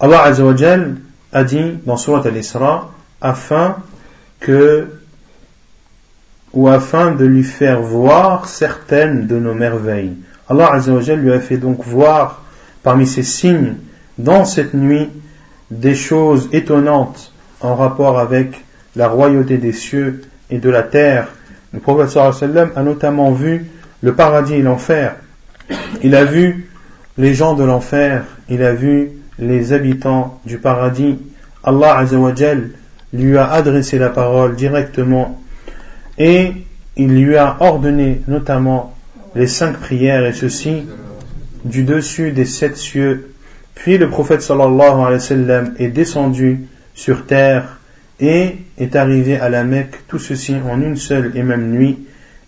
Azza 0.00 0.44
wa 0.44 0.54
Jal 0.56 0.96
a 1.32 1.44
dit 1.44 1.78
dans 1.86 1.96
Surat 1.96 2.26
al-Isra 2.26 2.90
afin 3.20 3.76
que 4.40 4.86
ou 6.54 6.68
afin 6.68 7.10
de 7.10 7.24
lui 7.24 7.42
faire 7.42 7.82
voir 7.82 8.46
certaines 8.46 9.26
de 9.26 9.38
nos 9.38 9.54
merveilles. 9.54 10.14
Allah 10.48 10.72
Azzawajal 10.72 11.20
lui 11.20 11.32
a 11.32 11.40
fait 11.40 11.56
donc 11.56 11.84
voir 11.84 12.42
parmi 12.82 13.06
ces 13.06 13.22
signes 13.24 13.74
dans 14.18 14.44
cette 14.44 14.74
nuit 14.74 15.08
des 15.70 15.94
choses 15.94 16.48
étonnantes 16.52 17.32
en 17.60 17.74
rapport 17.74 18.18
avec 18.18 18.64
la 18.94 19.08
royauté 19.08 19.58
des 19.58 19.72
cieux 19.72 20.22
et 20.50 20.58
de 20.58 20.70
la 20.70 20.82
terre. 20.82 21.28
Le 21.72 21.80
prophète 21.80 22.16
a 22.16 22.82
notamment 22.82 23.32
vu 23.32 23.66
le 24.02 24.14
paradis 24.14 24.54
et 24.54 24.62
l'enfer. 24.62 25.16
Il 26.02 26.14
a 26.14 26.24
vu 26.24 26.68
les 27.18 27.34
gens 27.34 27.54
de 27.54 27.64
l'enfer, 27.64 28.24
il 28.48 28.62
a 28.62 28.72
vu 28.72 29.10
les 29.38 29.72
habitants 29.72 30.40
du 30.44 30.58
paradis. 30.58 31.18
Allah 31.64 31.98
Azzawajal 31.98 32.70
lui 33.12 33.38
a 33.38 33.50
adressé 33.50 33.98
la 33.98 34.10
parole 34.10 34.54
directement 34.54 35.40
et 36.18 36.52
il 36.96 37.24
lui 37.24 37.36
a 37.36 37.56
ordonné 37.60 38.20
notamment 38.28 38.94
les 39.34 39.46
cinq 39.46 39.78
prières 39.78 40.24
et 40.24 40.32
ceci 40.32 40.84
du 41.64 41.84
dessus 41.84 42.32
des 42.32 42.44
sept 42.44 42.76
cieux. 42.76 43.34
Puis 43.74 43.98
le 43.98 44.08
prophète 44.08 44.42
sallallahu 44.42 45.00
alayhi 45.00 45.14
wa 45.14 45.18
sallam 45.18 45.74
est 45.78 45.88
descendu 45.88 46.66
sur 46.94 47.26
terre 47.26 47.78
et 48.20 48.58
est 48.78 48.94
arrivé 48.94 49.36
à 49.36 49.48
la 49.48 49.64
Mecque, 49.64 50.06
tout 50.06 50.18
ceci 50.18 50.54
en 50.70 50.80
une 50.80 50.96
seule 50.96 51.32
et 51.34 51.42
même 51.42 51.70
nuit. 51.70 51.98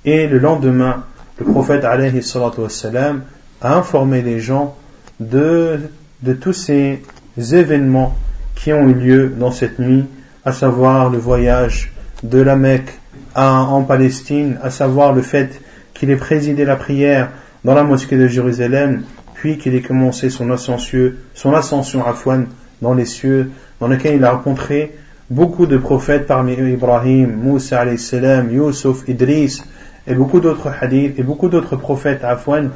Et 0.05 0.29
le 0.29 0.39
lendemain, 0.39 1.05
le 1.39 1.45
prophète 1.47 1.85
alayhi 1.85 2.23
wa 2.37 2.69
sallam 2.69 3.23
a 3.61 3.75
informé 3.77 4.23
les 4.23 4.39
gens 4.39 4.77
de, 5.19 5.81
de 6.23 6.33
tous 6.35 6.53
ces 6.53 7.03
événements 7.37 8.17
qui 8.55 8.73
ont 8.73 8.89
eu 8.89 8.95
lieu 8.95 9.35
dans 9.37 9.51
cette 9.51 9.79
nuit, 9.79 10.05
à 10.45 10.53
savoir 10.53 11.11
le 11.11 11.19
voyage 11.19 11.93
de 12.23 12.39
la 12.39 12.55
Mecque 12.55 12.93
en 13.37 13.83
Palestine, 13.83 14.59
à 14.63 14.71
savoir 14.71 15.13
le 15.13 15.23
fait 15.23 15.61
qu'il 15.95 16.11
ait 16.11 16.17
présidé 16.17 16.65
la 16.65 16.77
prière 16.77 17.31
dans 17.65 17.75
la 17.75 17.85
mosquée 17.85 18.17
de 18.17 18.27
Jérusalem, 18.27 19.03
puis 19.35 19.59
qu'il 19.59 19.75
ait 19.75 19.83
commencé 19.83 20.31
son 20.31 20.51
ascension, 20.51 22.07
à 22.07 22.13
Fouane 22.15 22.47
dans 22.81 22.95
les 22.95 23.05
cieux, 23.05 23.51
dans 23.81 23.89
lequel 23.89 24.17
il 24.17 24.25
a 24.25 24.33
rencontré 24.33 24.95
beaucoup 25.31 25.67
de 25.67 25.77
prophètes 25.77 26.27
parmi 26.27 26.55
eux 26.55 26.71
Ibrahim, 26.71 27.33
Moussa 27.33 27.85
salam, 27.97 28.51
Yusuf, 28.51 29.09
Idris 29.09 29.63
et 30.07 30.15
beaucoup 30.15 30.41
d'autres 30.41 30.71
hadiths 30.81 31.19
et 31.19 31.23
beaucoup 31.23 31.49
d'autres 31.49 31.77
prophètes 31.77 32.25
à 32.25 32.37
Fouane 32.37 32.71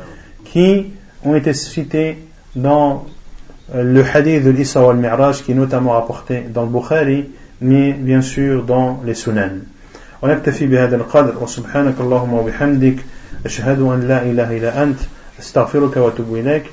qui 0.45 0.87
ont 1.25 1.35
été 1.35 1.53
cités 1.55 2.19
dans 2.57 3.07
euh, 3.75 3.85
le 3.85 4.05
hadith 4.05 4.43
de 4.43 4.51
l'Issa 4.51 4.81
al-Mi'raj 4.89 5.43
qui 5.43 5.53
est 5.53 5.55
notamment 5.55 5.93
rapporté 5.93 6.45
dans 6.53 6.65
le 6.65 6.71
Bukhari 6.71 7.31
mais 7.61 7.93
bien 7.93 8.23
sûr 8.23 8.65
dans 8.65 9.01
les 9.05 9.15
Sunan. 9.15 9.61
ونكتفي 10.23 10.67
بهذا 10.67 10.97
القدر. 10.97 11.43
وسبحانك 11.43 11.95
اللهم 12.01 12.35
وبحمدك 12.35 12.97
أشهد 13.47 13.81
أن 13.81 14.09
لا 14.09 14.23
إله 14.23 14.57
إلا 14.57 14.83
أنت 14.83 14.99
أستغفرك 15.41 15.97
وأتوب 15.97 16.37
إليك. 16.37 16.65